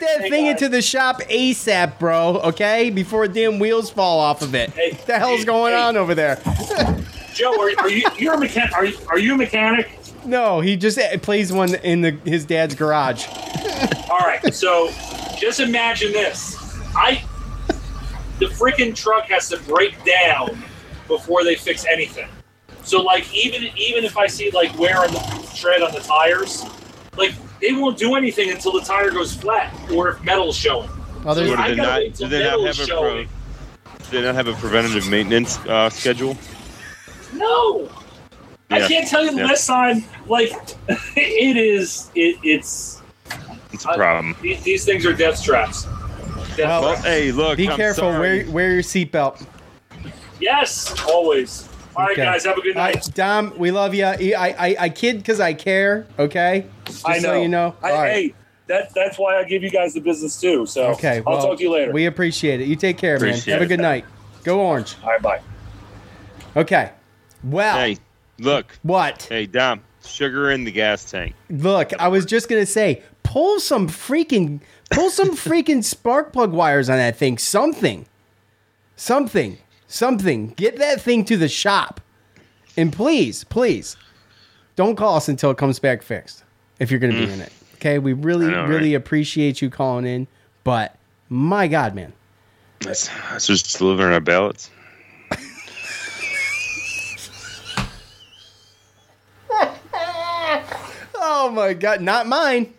[0.00, 0.54] that Hey, thing guys.
[0.60, 2.38] into the shop ASAP, bro.
[2.40, 4.70] Okay, before damn wheels fall off of it.
[4.70, 6.36] Hey, what the hell's hey, going on over there?
[7.34, 8.72] Joe, are, are you you're a mechanic?
[8.74, 9.88] Are you, are you a mechanic?
[10.24, 13.28] No, he just uh, plays one in the his dad's garage.
[14.10, 14.90] All right, so
[15.38, 16.56] just imagine this.
[16.96, 17.22] I
[18.40, 20.60] the freaking truck has to break down
[21.06, 22.28] before they fix anything.
[22.88, 26.64] So like even even if I see like wear on the tread on the tires,
[27.18, 30.88] like they won't do anything until the tire goes flat or if metal's showing.
[31.26, 33.28] Oh, So What, I do they gotta not, do they not have a pro, do
[34.10, 36.34] they not have a preventative maintenance uh, schedule?
[37.34, 37.90] No.
[38.70, 39.46] I can't tell you the Yeah.
[39.48, 40.04] last time.
[40.26, 40.52] Like,
[41.16, 42.10] it is.
[42.14, 43.02] It, it's.
[43.72, 44.34] It's a problem.
[44.40, 45.84] These, these things are death traps.
[45.84, 47.04] Death Well, traps.
[47.04, 47.58] Hey, look.
[47.58, 48.04] Be I'm careful.
[48.12, 48.44] sorry.
[48.44, 49.46] Wear wear your seatbelt.
[50.40, 51.67] Yes, always.
[51.98, 52.22] All right, Okay.
[52.22, 52.44] guys.
[52.44, 52.94] Have a good night.
[52.94, 54.04] right, Dom, we love you.
[54.04, 56.06] I I, I kid because I care.
[56.18, 56.64] Okay.
[56.86, 57.20] Just I know.
[57.20, 57.74] So you know.
[57.82, 58.12] I, All right.
[58.12, 58.34] Hey,
[58.68, 60.64] that, that's why I give you guys the business too.
[60.66, 61.22] So Okay.
[61.26, 61.90] I'll well, talk to you later.
[61.92, 62.68] We appreciate it.
[62.68, 63.54] You take care, Appreciate man.
[63.54, 63.76] Have a it.
[63.76, 64.04] good night.
[64.44, 64.94] Go Orange.
[65.02, 65.40] All right, bye.
[66.56, 66.92] Okay.
[67.42, 67.96] Well, Hey,
[68.38, 68.78] look.
[68.82, 69.22] what?
[69.28, 69.80] Hey, Dom.
[70.04, 71.34] Sugar in the gas tank.
[71.50, 76.88] Look, I was just gonna say, pull some freaking, pull some freaking spark plug wires
[76.88, 77.36] on that thing.
[77.38, 78.06] Something,
[78.96, 79.58] something,
[79.88, 80.50] something.
[80.50, 82.00] Get that thing to the shop,
[82.76, 83.96] and please, please,
[84.76, 86.44] don't call us until it comes back fixed.
[86.78, 87.98] If you're gonna be in it, okay?
[87.98, 88.52] We really, Mm.
[88.52, 89.02] Know, really right?
[89.02, 90.28] appreciate you calling in,
[90.62, 90.94] but
[91.28, 92.12] my God, man,
[92.80, 94.70] That's, that's just delivering our ballots.
[101.14, 102.72] oh my God, not mine,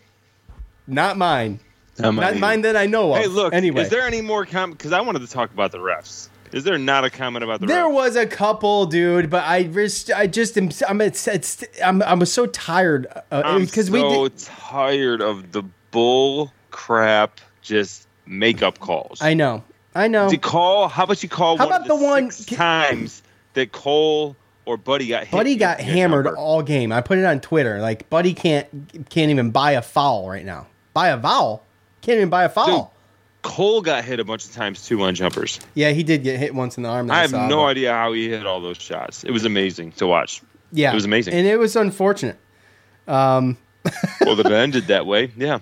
[0.88, 1.60] not mine,
[1.98, 3.20] Not not mine that I know of.
[3.22, 3.54] Hey, look.
[3.54, 4.78] anyway, Is there any more comment?
[4.78, 6.30] Because I wanted to talk about the refs.
[6.52, 10.12] Is there not a comment about the There was a couple, dude, but I just,
[10.12, 13.94] I just am, I'm, it's, it's, I'm, I'm so tired uh, uh, I'm because so
[13.94, 19.22] we did, tired of the bull crap, just makeup calls.
[19.22, 20.30] I know, I know.
[20.30, 23.22] To call, how about you call How one about of the the, one- six times
[23.54, 24.36] that Cole
[24.66, 25.30] or Buddy got?
[25.32, 26.38] Buddy got hammered number?
[26.38, 26.92] all game.
[26.92, 27.80] I put it on Twitter.
[27.80, 28.68] Like Buddy can't,
[29.10, 30.68] can't even buy a foul right now.
[30.94, 31.64] Buy a vowel,
[32.02, 32.94] can't even buy a foul.
[33.42, 35.60] Cole got hit a bunch of times too on jumpers.
[35.74, 37.10] Yeah, he did get hit once in the arm.
[37.10, 39.24] I have saw, no but- idea how he hit all those shots.
[39.24, 40.42] It was amazing to watch.
[40.72, 41.34] Yeah, it was amazing.
[41.34, 42.38] and it was unfortunate.
[43.08, 43.58] Um,
[44.22, 45.32] well, that it ended that way.
[45.36, 45.60] Yeah.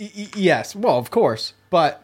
[0.00, 2.00] y- yes, well, of course, but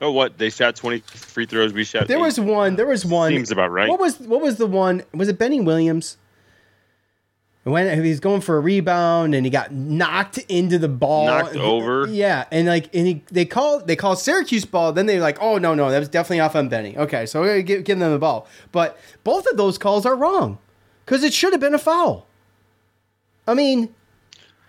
[0.00, 0.36] Oh, what?
[0.36, 1.72] They shot twenty free throws.
[1.72, 2.06] We shot.
[2.06, 2.22] There eight.
[2.22, 2.76] was one.
[2.76, 3.32] There was one.
[3.32, 3.88] Seems about right.
[3.88, 5.02] What was what was the one?
[5.14, 6.18] Was it Benny Williams?
[7.66, 11.56] When he was going for a rebound and he got knocked into the ball, Knocked
[11.56, 12.06] over.
[12.06, 14.92] Yeah, and like and he they call they call Syracuse ball.
[14.92, 16.96] Then they're like, oh no no, that was definitely off on Benny.
[16.96, 18.46] Okay, so we're gonna give, give them the ball.
[18.70, 20.58] But both of those calls are wrong
[21.04, 22.28] because it should have been a foul.
[23.48, 23.92] I mean,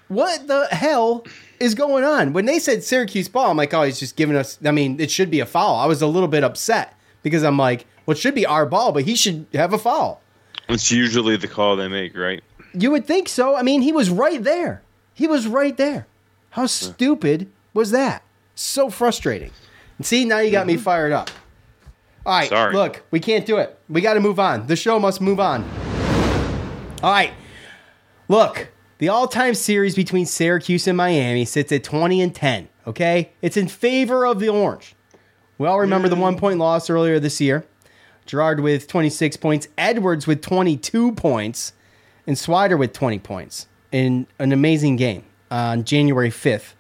[0.07, 1.23] what the hell
[1.59, 2.33] is going on?
[2.33, 4.57] When they said Syracuse ball, I'm like, oh, he's just giving us.
[4.65, 5.75] I mean, it should be a foul.
[5.75, 8.91] I was a little bit upset because I'm like, well, it should be our ball,
[8.91, 10.19] but he should have a foul.
[10.67, 12.43] It's usually the call they make, right?
[12.79, 13.55] You would think so.
[13.55, 14.83] I mean, he was right there.
[15.13, 16.07] He was right there.
[16.51, 18.23] How stupid was that?
[18.55, 19.51] So frustrating.
[19.97, 20.83] And see, now you got me mm-hmm.
[20.83, 21.29] fired up.
[22.25, 22.73] All right, Sorry.
[22.73, 23.79] look, we can't do it.
[23.87, 24.67] We got to move on.
[24.67, 25.63] The show must move on.
[27.01, 27.31] All right,
[28.27, 32.67] look, the all-time series between Syracuse and Miami sits at 20 and 10.
[32.85, 34.95] Okay, it's in favor of the Orange.
[35.57, 36.21] We all remember the mm.
[36.21, 37.65] one-point loss earlier this year.
[38.25, 41.73] Girard with 26 points, Edwards with 22 points,
[42.27, 46.73] and Swider with 20 points in an amazing game on January 5th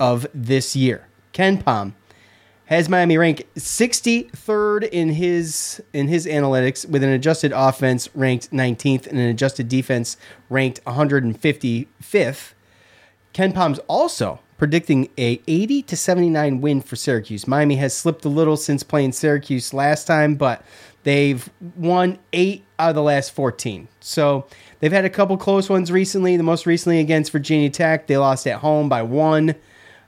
[0.00, 1.06] of this year.
[1.32, 1.94] KenPom
[2.66, 9.06] has Miami ranked 63rd in his in his analytics with an adjusted offense ranked 19th
[9.06, 10.18] and an adjusted defense
[10.50, 12.52] ranked 155th.
[13.32, 17.46] KenPom's also predicting a 80 to 79 win for Syracuse.
[17.46, 20.62] Miami has slipped a little since playing Syracuse last time, but
[21.02, 23.88] they've won 8 out of the last 14.
[24.00, 24.46] So,
[24.80, 26.36] they've had a couple close ones recently.
[26.36, 29.54] The most recently against Virginia Tech, they lost at home by 1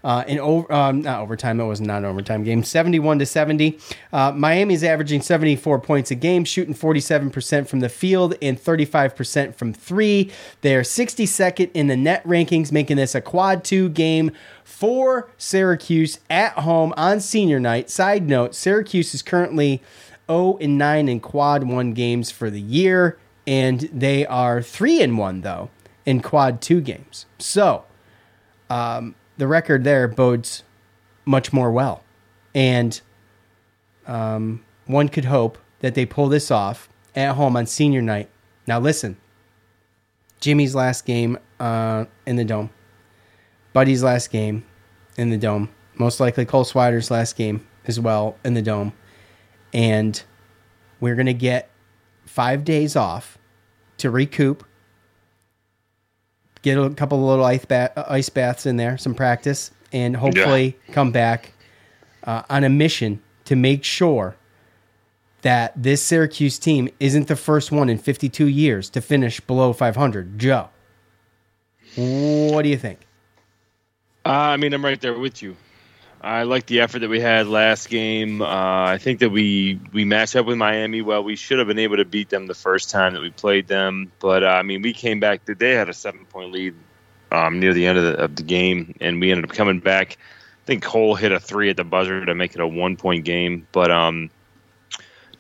[0.02, 1.60] uh, in over, um, not overtime.
[1.60, 2.64] It was not an overtime game.
[2.64, 3.78] Seventy-one to seventy.
[4.12, 9.14] Uh, Miami's averaging seventy-four points a game, shooting forty-seven percent from the field and thirty-five
[9.14, 10.30] percent from three.
[10.62, 14.30] They're sixty-second in the net rankings, making this a quad two game
[14.64, 17.90] for Syracuse at home on senior night.
[17.90, 19.82] Side note: Syracuse is currently
[20.30, 25.18] zero and nine in quad one games for the year, and they are three and
[25.18, 25.70] one though
[26.06, 27.26] in quad two games.
[27.38, 27.84] So.
[28.68, 30.62] Um, the record there bodes
[31.24, 32.04] much more well.
[32.54, 33.00] And
[34.06, 38.28] um, one could hope that they pull this off at home on senior night.
[38.66, 39.16] Now, listen
[40.40, 42.70] Jimmy's last game uh, in the Dome,
[43.72, 44.64] Buddy's last game
[45.16, 48.92] in the Dome, most likely Cole Swider's last game as well in the Dome.
[49.72, 50.22] And
[51.00, 51.70] we're going to get
[52.24, 53.38] five days off
[53.98, 54.64] to recoup
[56.62, 60.16] get a couple of little ice, ba- uh, ice baths in there, some practice, and
[60.16, 61.52] hopefully come back
[62.24, 64.36] uh, on a mission to make sure
[65.42, 70.38] that this Syracuse team isn't the first one in 52 years to finish below 500.
[70.38, 70.68] Joe,
[71.96, 73.00] what do you think?
[74.26, 75.56] Uh, I mean, I'm right there with you.
[76.22, 78.42] I like the effort that we had last game.
[78.42, 81.24] Uh, I think that we we matched up with Miami well.
[81.24, 84.12] We should have been able to beat them the first time that we played them,
[84.20, 85.42] but uh, I mean, we came back.
[85.46, 86.74] They had a seven point lead
[87.32, 90.18] um, near the end of the, of the game, and we ended up coming back.
[90.18, 93.24] I think Cole hit a three at the buzzer to make it a one point
[93.24, 94.28] game, but um,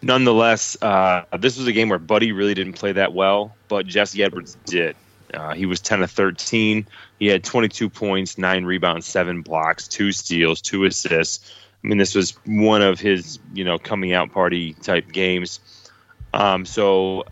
[0.00, 4.22] nonetheless, uh, this was a game where Buddy really didn't play that well, but Jesse
[4.22, 4.96] Edwards did.
[5.32, 6.86] Uh, he was 10 of 13.
[7.20, 11.52] He had 22 points, nine rebounds, seven blocks, two steals, two assists.
[11.84, 15.60] I mean, this was one of his, you know, coming out party type games.
[16.32, 17.26] Um, so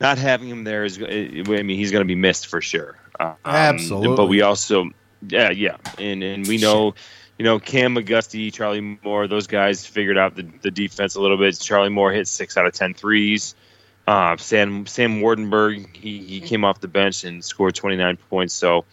[0.00, 2.96] not having him there is, I mean, he's going to be missed for sure.
[3.18, 4.16] Um, Absolutely.
[4.16, 4.90] But we also,
[5.28, 6.94] yeah, yeah, and and we know.
[7.38, 11.38] You know, Cam McGusty, Charlie Moore, those guys figured out the, the defense a little
[11.38, 11.58] bit.
[11.58, 13.56] Charlie Moore hit six out of 10 threes.
[14.06, 18.54] Uh, Sam Sam Waardenburg he, he came off the bench and scored 29 points.
[18.54, 18.84] So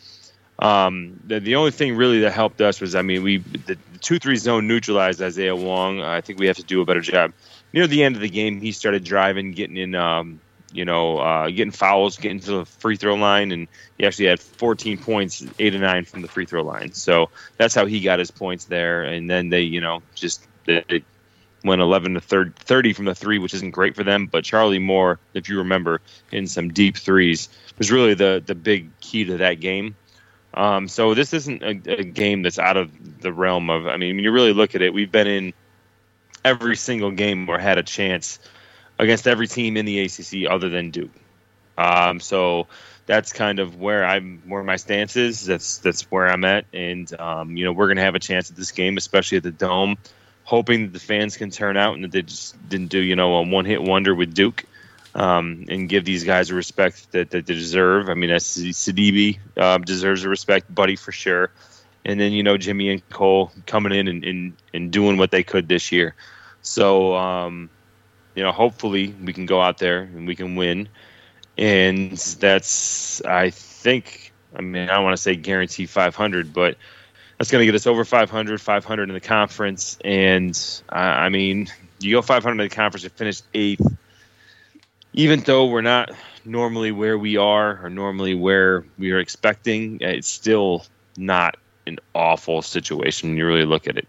[0.59, 3.99] um, the, the only thing really that helped us was I mean we the, the
[3.99, 6.01] two three zone neutralized Isaiah Wong.
[6.01, 7.33] I think we have to do a better job.
[7.73, 10.41] Near the end of the game, he started driving, getting in, um,
[10.73, 14.39] you know, uh, getting fouls, getting to the free throw line, and he actually had
[14.39, 16.93] 14 points, eight and nine from the free throw line.
[16.93, 19.03] So that's how he got his points there.
[19.03, 21.03] And then they, you know, just they,
[21.63, 24.27] went 11 to 30 from the three, which isn't great for them.
[24.27, 26.01] But Charlie Moore, if you remember,
[26.31, 29.95] in some deep threes, was really the the big key to that game.
[30.53, 33.87] Um, so this isn't a, a, game that's out of the realm of.
[33.87, 35.53] I mean, when you really look at it, we've been in
[36.43, 38.39] every single game or had a chance
[38.97, 41.11] against every team in the ACC other than Duke.
[41.77, 42.67] Um, so
[43.05, 45.45] that's kind of where I'm where my stance is.
[45.45, 48.55] That's that's where I'm at, and um, you know we're gonna have a chance at
[48.55, 49.97] this game, especially at the Dome
[50.49, 53.35] hoping that the fans can turn out and that they just didn't do you know
[53.35, 54.65] a one hit wonder with Duke.
[55.15, 58.09] Um, and give these guys a respect that, that they deserve.
[58.09, 61.49] I mean, Sidibe uh, deserves a respect, Buddy for sure.
[62.05, 65.43] And then you know Jimmy and Cole coming in and, and, and doing what they
[65.43, 66.13] could this year.
[66.61, 67.71] So um,
[68.35, 70.89] you know, hopefully we can go out there and we can win.
[71.57, 76.77] And that's I think I mean I don't want to say guarantee 500, but
[77.39, 79.97] that's going to get us over 500, 500 in the conference.
[80.03, 81.69] And uh, I mean,
[82.01, 83.87] you go 500 in the conference and finish eighth,
[85.13, 86.11] even though we're not
[86.43, 90.85] normally where we are or normally where we are expecting, it's still
[91.17, 91.55] not
[91.87, 94.07] an awful situation when you really look at it.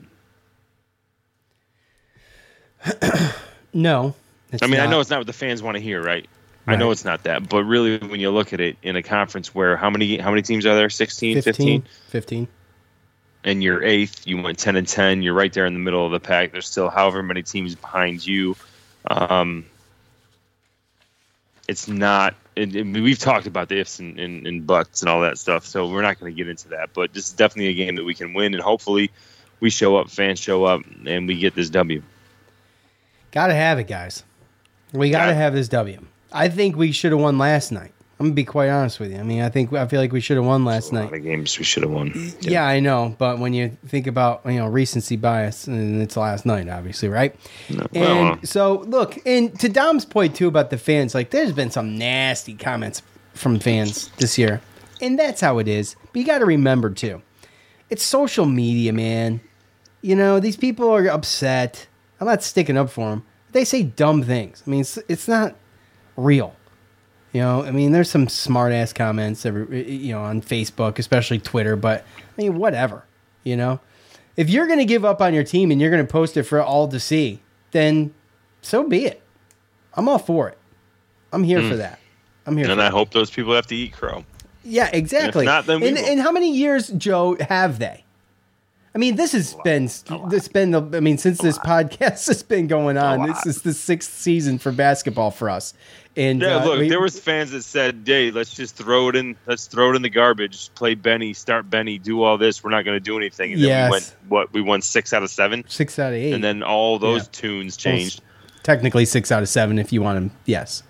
[3.73, 4.15] no.
[4.61, 4.89] I mean, not.
[4.89, 6.27] I know it's not what the fans want to hear, right?
[6.67, 6.75] Right.
[6.75, 9.55] I know it's not that, but really, when you look at it in a conference
[9.55, 10.91] where how many how many teams are there?
[10.91, 11.83] 16, 15?
[11.83, 11.83] 15?
[12.09, 12.49] 15
[13.45, 14.27] and you're eighth.
[14.27, 15.23] You went ten and ten.
[15.23, 16.53] You're right there in the middle of the pack.
[16.53, 18.57] There's still however many teams behind you.
[19.11, 19.65] Um,
[21.69, 22.35] it's not.
[22.57, 25.65] And, and we've talked about the ifs and, and, and, buts and all that stuff,
[25.65, 26.93] so we're not going to get into that.
[26.93, 29.11] But this is definitely a game that we can win, and hopefully,
[29.61, 32.03] we show up, fans show up, and we get this W.
[33.31, 34.25] Got to have it, guys.
[34.93, 36.05] We got to have this W.
[36.33, 37.93] I think we should have won last night.
[38.21, 39.19] I'm gonna be quite honest with you.
[39.19, 41.01] I mean, I think I feel like we should have won last night.
[41.01, 42.13] A lot of games we should have won.
[42.43, 42.51] Yeah.
[42.51, 42.67] yeah.
[42.67, 46.69] I know, but when you think about you know recency bias, and it's last night,
[46.69, 47.35] obviously, right?
[47.71, 51.31] No, and well, uh, so look, and to Dom's point too about the fans, like
[51.31, 53.01] there's been some nasty comments
[53.33, 54.61] from fans this year,
[55.01, 55.97] and that's how it is.
[56.13, 57.23] But you got to remember too,
[57.89, 59.41] it's social media, man.
[60.03, 61.87] You know, these people are upset.
[62.21, 63.25] I'm not sticking up for them.
[63.53, 64.63] They say dumb things.
[64.67, 65.57] I mean, it's, it's not
[66.19, 66.55] real.
[67.33, 71.39] You know, I mean, there's some smart ass comments, every, you know, on Facebook, especially
[71.39, 71.77] Twitter.
[71.77, 73.05] But I mean, whatever.
[73.45, 73.81] You know,
[74.37, 76.43] if you're going to give up on your team and you're going to post it
[76.43, 78.13] for all to see, then
[78.63, 79.23] so be it.
[79.95, 80.59] I'm all for it.
[81.33, 81.69] I'm here mm.
[81.69, 81.81] for hmm.
[81.81, 82.01] that.
[82.47, 82.69] I'm here.
[82.71, 82.93] And I that.
[82.93, 84.25] hope those people have to eat crow.
[84.65, 85.47] Yeah, exactly.
[85.47, 88.05] And not, then and, and how many years, Joe, have they?
[88.93, 89.85] I mean, this has been
[90.29, 90.83] this been the.
[90.95, 94.73] I mean, since this podcast has been going on, this is the sixth season for
[94.73, 95.75] basketball for us.
[96.17, 99.15] And yeah, uh, look, we, there was fans that said, "Hey, let's just throw it
[99.15, 99.37] in.
[99.47, 100.75] Let's throw it in the garbage.
[100.75, 102.65] Play Benny, start Benny, do all this.
[102.65, 104.53] We're not going to do anything." And then we went what?
[104.53, 105.65] We won six out of seven.
[105.69, 106.33] Six out of eight.
[106.33, 107.31] And then all those yeah.
[107.33, 108.21] tunes changed.
[108.21, 110.37] Well, technically, six out of seven if you want to.
[110.47, 110.83] Yes.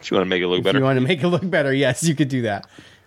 [0.00, 0.78] If you want to make it look better.
[0.78, 2.66] If you want to make it look better, yes, you could do that.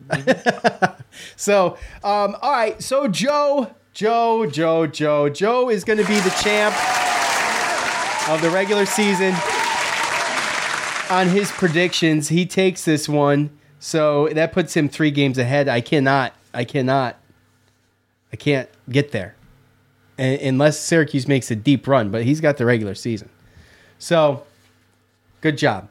[1.36, 2.82] so, um, all right.
[2.82, 6.76] So, Joe, Joe, Joe, Joe, Joe is going to be the champ
[8.30, 9.34] of the regular season
[11.10, 12.30] on his predictions.
[12.30, 15.68] He takes this one, so that puts him three games ahead.
[15.68, 17.18] I cannot, I cannot,
[18.32, 19.36] I can't get there
[20.20, 22.12] unless Syracuse makes a deep run.
[22.12, 23.30] But he's got the regular season,
[23.98, 24.44] so
[25.42, 25.90] good job,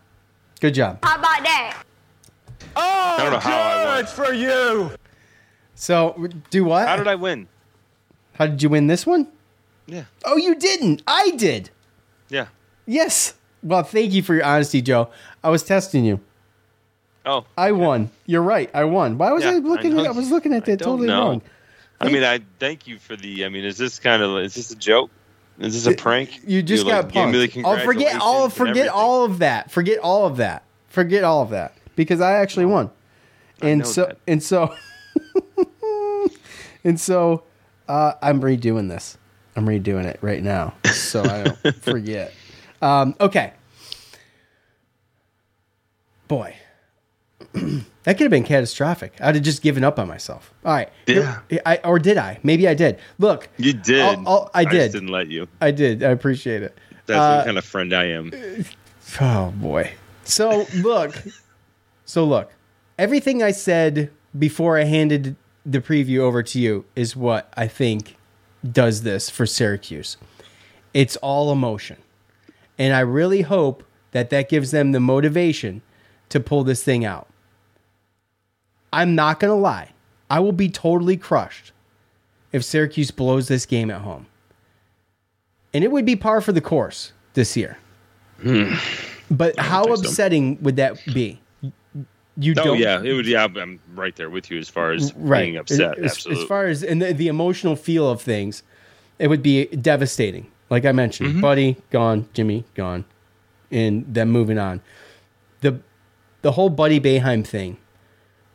[0.60, 1.00] good job.
[1.02, 1.82] How about that?
[2.76, 4.06] Oh, I don't know oh, how I won.
[4.06, 4.92] for you.
[5.74, 6.86] So do what?
[6.86, 7.48] How did I win?
[8.38, 9.28] How did you win this one?
[9.86, 10.04] Yeah.
[10.24, 11.02] Oh, you didn't.
[11.06, 11.70] I did.
[12.28, 12.46] Yeah.
[12.86, 13.34] Yes.
[13.62, 15.10] Well, thank you for your honesty, Joe.
[15.42, 16.20] I was testing you.
[17.24, 17.44] Oh.
[17.56, 18.10] I won.
[18.26, 18.70] You're right.
[18.74, 19.18] I won.
[19.18, 19.96] Why was Yeah, I looking?
[19.96, 20.04] know.
[20.04, 21.20] I, was looking at that totally know.
[21.20, 21.42] wrong.
[22.00, 23.44] I mean, I thank you for the.
[23.44, 25.10] I mean, is this kind of is this a joke?
[25.58, 26.40] Is this a prank?
[26.46, 27.62] You just like, got the punked.
[27.64, 28.44] Oh, forget all.
[28.44, 29.70] and Forget all of that.
[29.70, 30.62] Forget all of that.
[30.88, 32.90] Forget all of that because I actually won.
[33.62, 34.18] And know so that.
[34.28, 34.74] and so
[36.84, 37.42] and so
[37.88, 39.16] uh, I'm redoing this.
[39.56, 42.32] I'm redoing it right now, so I don't forget.
[42.82, 43.52] Um, okay,
[46.28, 46.54] boy,
[47.52, 49.14] that could have been catastrophic.
[49.20, 50.52] I'd have just given up on myself.
[50.64, 51.40] All right, Yeah.
[51.64, 52.38] I, or did I?
[52.42, 52.98] Maybe I did.
[53.18, 54.00] Look, You did.
[54.02, 54.92] I'll- I'll- I just did.
[54.92, 55.48] didn't let you.
[55.60, 56.02] I did.
[56.02, 56.76] I appreciate it.
[57.06, 58.32] That's Uh, what kind of friend I am.
[59.20, 59.92] Oh boy.
[60.24, 61.14] So look,
[62.04, 62.50] so look,
[62.98, 65.36] everything I said before I handed
[65.66, 68.16] the preview over to you is what I think
[68.70, 70.16] does this for Syracuse.
[70.94, 71.96] It's all emotion.
[72.78, 75.82] And I really hope that that gives them the motivation
[76.28, 77.26] to pull this thing out.
[78.92, 79.90] I'm not going to lie.
[80.30, 81.72] I will be totally crushed
[82.52, 84.26] if Syracuse blows this game at home.
[85.74, 87.76] And it would be par for the course this year.
[89.30, 91.40] But how upsetting would that be?
[92.38, 93.26] You Oh don't yeah, it would.
[93.26, 95.42] Yeah, I'm right there with you as far as right.
[95.44, 95.98] being upset.
[95.98, 96.42] As, Absolutely.
[96.42, 98.62] as far as and the, the emotional feel of things,
[99.18, 100.50] it would be devastating.
[100.68, 101.40] Like I mentioned, Mm-hmm.
[101.40, 103.04] Buddy gone, Jimmy gone,
[103.70, 104.82] and then moving on.
[105.60, 105.80] The
[106.42, 107.78] the whole Buddy Boeheim thing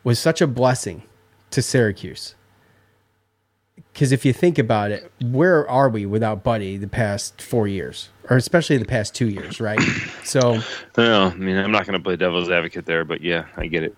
[0.04, 1.02] was such a blessing
[1.50, 2.34] to Syracuse.
[3.92, 8.10] Because if you think about it, where are we without Buddy the past four years,
[8.30, 9.80] or especially in the past two years, right?
[10.24, 10.60] So,
[10.96, 13.82] no, I mean, I'm not going to play devil's advocate there, but yeah, I get
[13.82, 13.96] it.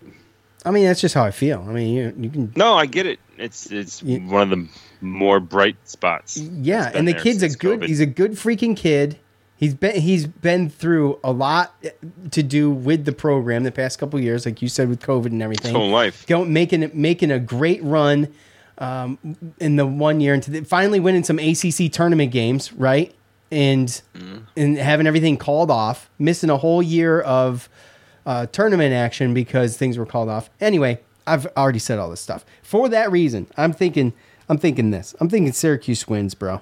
[0.65, 1.65] I mean, that's just how I feel.
[1.69, 3.21] I mean, you, you can No, I get it.
[3.37, 4.69] It's it's one of the
[5.01, 6.39] more bright spots.
[6.39, 7.81] Yeah, and the kid's a good.
[7.81, 7.87] COVID.
[7.87, 9.19] He's a good freaking kid.
[9.57, 11.75] He's been he's been through a lot
[12.33, 15.43] to do with the program the past couple years, like you said with COVID and
[15.43, 15.73] everything.
[15.73, 16.27] His whole life.
[16.27, 18.33] Go, making it making a great run
[18.79, 19.19] um,
[19.61, 23.15] in the one year into the, finally winning some ACC tournament games, right?
[23.55, 24.37] And Mm-hmm.
[24.57, 27.69] and having everything called off, missing a whole year of
[28.27, 30.51] uh, tournament action because things were called off.
[30.61, 32.45] Anyway, I've already said all this stuff.
[32.63, 34.13] For that reason, I'm thinking
[34.49, 35.15] I'm thinking this.
[35.21, 36.61] I'm thinking Syracuse wins, bro.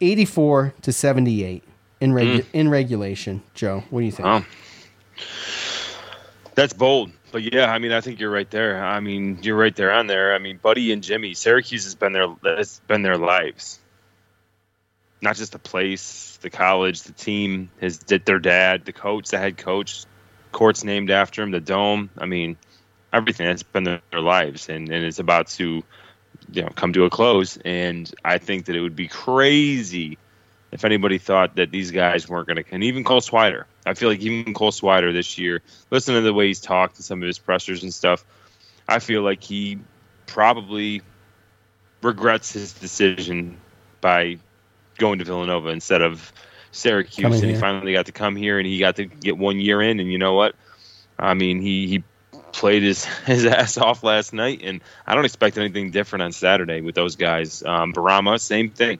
[0.00, 1.62] 84 to 78
[2.00, 3.42] in regu- in regulation.
[3.54, 4.26] Joe, what do you think?
[4.26, 4.44] Wow.
[6.54, 7.10] That's bold.
[7.30, 8.84] But yeah, I mean, I think you're right there.
[8.84, 10.34] I mean, you're right there on there.
[10.34, 13.78] I mean, Buddy and Jimmy, Syracuse has been their has been their lives.
[15.22, 19.56] Not just the place, the college, the team, his their dad, the coach, the head
[19.56, 20.04] coach,
[20.50, 22.10] courts named after him, the dome.
[22.18, 22.56] I mean,
[23.12, 25.82] everything that's been their, their lives, and and it's about to,
[26.52, 27.56] you know, come to a close.
[27.56, 30.18] And I think that it would be crazy
[30.72, 34.08] if anybody thought that these guys weren't going to, and even Cole Swider, I feel
[34.08, 37.26] like even Cole Swider this year, listen to the way he's talked and some of
[37.26, 38.24] his pressers and stuff,
[38.88, 39.78] I feel like he
[40.26, 41.02] probably
[42.00, 43.58] regrets his decision
[44.00, 44.38] by
[45.02, 46.32] going to Villanova instead of
[46.70, 47.22] Syracuse.
[47.22, 49.82] Coming and he finally got to come here and he got to get one year
[49.82, 50.00] in.
[50.00, 50.54] And you know what?
[51.18, 52.04] I mean, he, he
[52.52, 56.80] played his, his ass off last night, and I don't expect anything different on Saturday
[56.80, 57.62] with those guys.
[57.62, 58.98] Um, Bourama, same thing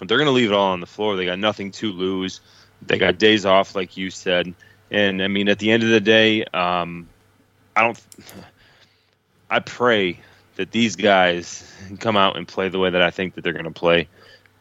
[0.00, 1.16] they're going to leave it all on the floor.
[1.16, 2.40] They got nothing to lose.
[2.82, 4.54] They got days off, like you said.
[4.90, 7.08] And I mean, at the end of the day, um,
[7.74, 8.00] I don't.
[9.50, 10.18] I pray
[10.56, 11.70] that these guys
[12.00, 14.08] come out and play the way that I think that they're going to play,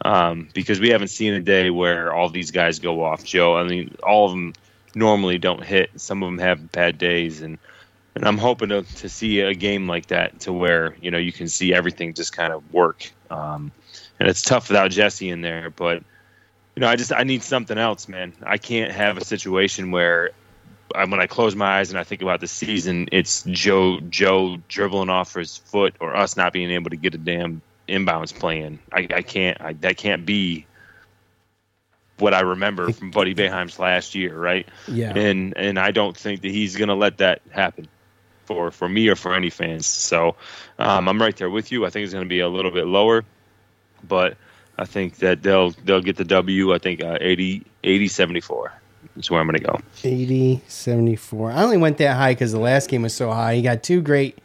[0.03, 3.23] um, because we haven't seen a day where all these guys go off.
[3.23, 4.53] Joe, I mean, all of them
[4.93, 5.89] normally don't hit.
[5.99, 7.57] Some of them have bad days, and
[8.15, 11.31] and I'm hoping to, to see a game like that to where you know you
[11.31, 13.11] can see everything just kind of work.
[13.29, 13.71] Um,
[14.19, 16.03] and it's tough without Jesse in there, but
[16.75, 18.33] you know I just I need something else, man.
[18.43, 20.31] I can't have a situation where
[20.93, 24.57] I, when I close my eyes and I think about the season, it's Joe Joe
[24.67, 28.79] dribbling off his foot or us not being able to get a damn inbounds playing.
[28.91, 29.59] I, I can't.
[29.61, 30.65] I, that can't be
[32.19, 34.67] what I remember from Buddy Boeheim's last year, right?
[34.87, 35.15] Yeah.
[35.15, 37.87] And and I don't think that he's gonna let that happen
[38.45, 39.85] for for me or for any fans.
[39.85, 40.35] So
[40.79, 41.85] um, I'm right there with you.
[41.85, 43.23] I think it's gonna be a little bit lower,
[44.07, 44.37] but
[44.77, 46.73] I think that they'll they'll get the W.
[46.73, 48.73] I think uh, 80 80 74
[49.17, 49.79] is where I'm gonna go.
[50.03, 51.51] 80, 74.
[51.51, 53.55] I only went that high because the last game was so high.
[53.55, 54.37] He got two great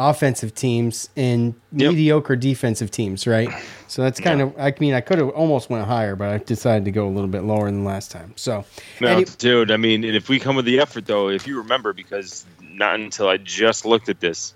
[0.00, 3.48] offensive teams and mediocre defensive teams, right?
[3.86, 6.84] So that's kind of, I mean, I could have almost went higher, but I decided
[6.86, 8.32] to go a little bit lower than last time.
[8.36, 8.64] So,
[9.00, 9.70] No, dude.
[9.70, 12.94] I mean, and if we come with the effort, though, if you remember, because not
[13.00, 14.54] until I just looked at this,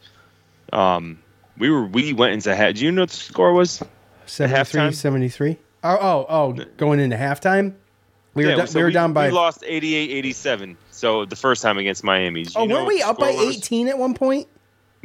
[0.73, 1.19] um,
[1.59, 2.75] we were we went into half.
[2.75, 3.83] Do you know what the score was?
[4.27, 5.59] 73, 73.
[5.83, 7.75] Oh, oh, oh, going into halftime?
[8.35, 9.29] We were, Yeah, do- so we were down by.
[9.29, 10.77] We lost 88-87.
[10.91, 12.47] So the first time against Miami.
[12.57, 13.57] Oh, weren't we up by score was?
[13.57, 14.49] 18 at one point?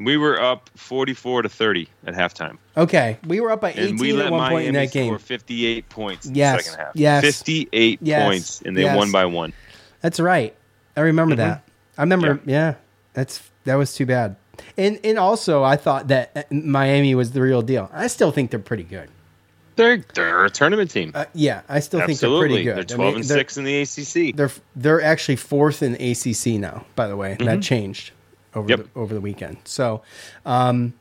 [0.03, 2.57] We were up 44 to 30 at halftime.
[2.77, 5.07] Okay, we were up by 18 And we at one Miami point in that game.
[5.09, 6.95] score 58 points in Yes, the second half.
[6.95, 8.95] yes, 58 yes, points, and they yes.
[8.97, 9.53] won by one.
[10.01, 10.55] That's right.
[10.95, 11.49] I remember Mm-hmm.
[11.49, 11.63] that.
[11.97, 12.39] I remember.
[12.45, 12.75] Yeah.
[13.13, 14.35] that's that was too bad.
[14.77, 17.89] And and also, I thought that uh, Miami was the real deal.
[17.93, 19.09] I still think they're pretty good.
[19.75, 21.13] They're, they're a tournament team.
[21.15, 22.75] Uh, yeah, I still think they're pretty good.
[22.75, 24.35] They're I 12 mean, and they're- 6 in the ACC.
[24.35, 26.85] They're they're actually fourth in ACC now.
[26.95, 27.63] By the way, that Mhm.
[27.63, 28.11] changed
[28.59, 28.79] over Yep.
[28.93, 29.57] the, over the weekend.
[29.65, 30.01] So,
[30.45, 30.93] um,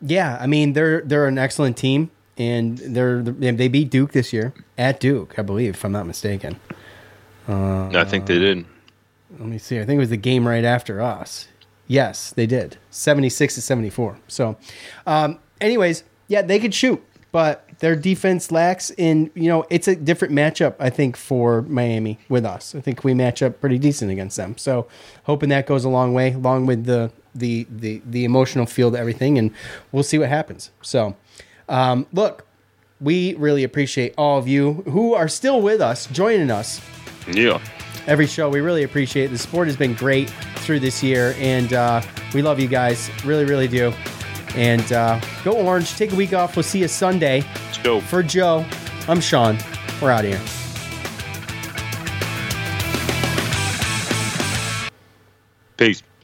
[0.00, 4.52] yeah, I mean they're they're an excellent team, and they're they beat Duke this year
[4.78, 6.60] at Duke, I believe, if I'm not mistaken.
[7.48, 8.64] Uh, I think they did.
[9.38, 9.78] Let me see.
[9.80, 11.48] I think it was the game right after us.
[11.88, 12.78] Yes, they did.
[12.90, 14.18] 76 to 74.
[14.28, 14.56] So,
[15.06, 17.00] um, anyways, yeah, they could shoot,
[17.36, 22.18] but their defense lacks in, you know, it's a different matchup, I think, for Miami
[22.30, 22.74] with us.
[22.74, 24.56] I think we match up pretty decent against them.
[24.56, 24.86] So,
[25.24, 28.98] hoping that goes a long way, along with the the the, the emotional feel to
[28.98, 29.50] everything, and
[29.92, 30.70] we'll see what happens.
[30.80, 31.14] So,
[31.68, 32.46] um, look,
[33.02, 36.80] we really appreciate all of you who are still with us, joining us
[37.30, 37.60] Yeah.
[38.06, 38.48] every show.
[38.48, 39.32] We really appreciate it.
[39.32, 40.30] The sport has been great
[40.64, 42.00] through this year, and uh,
[42.32, 43.10] we love you guys.
[43.26, 43.92] Really, really do.
[44.56, 45.96] And uh, go Orange.
[45.96, 46.56] Take a week off.
[46.56, 47.44] We'll see you Sunday.
[47.82, 48.00] Go.
[48.00, 48.64] For Joe,
[49.06, 49.58] I'm Sean.
[50.00, 50.40] We're out of here.
[55.76, 56.02] Peace.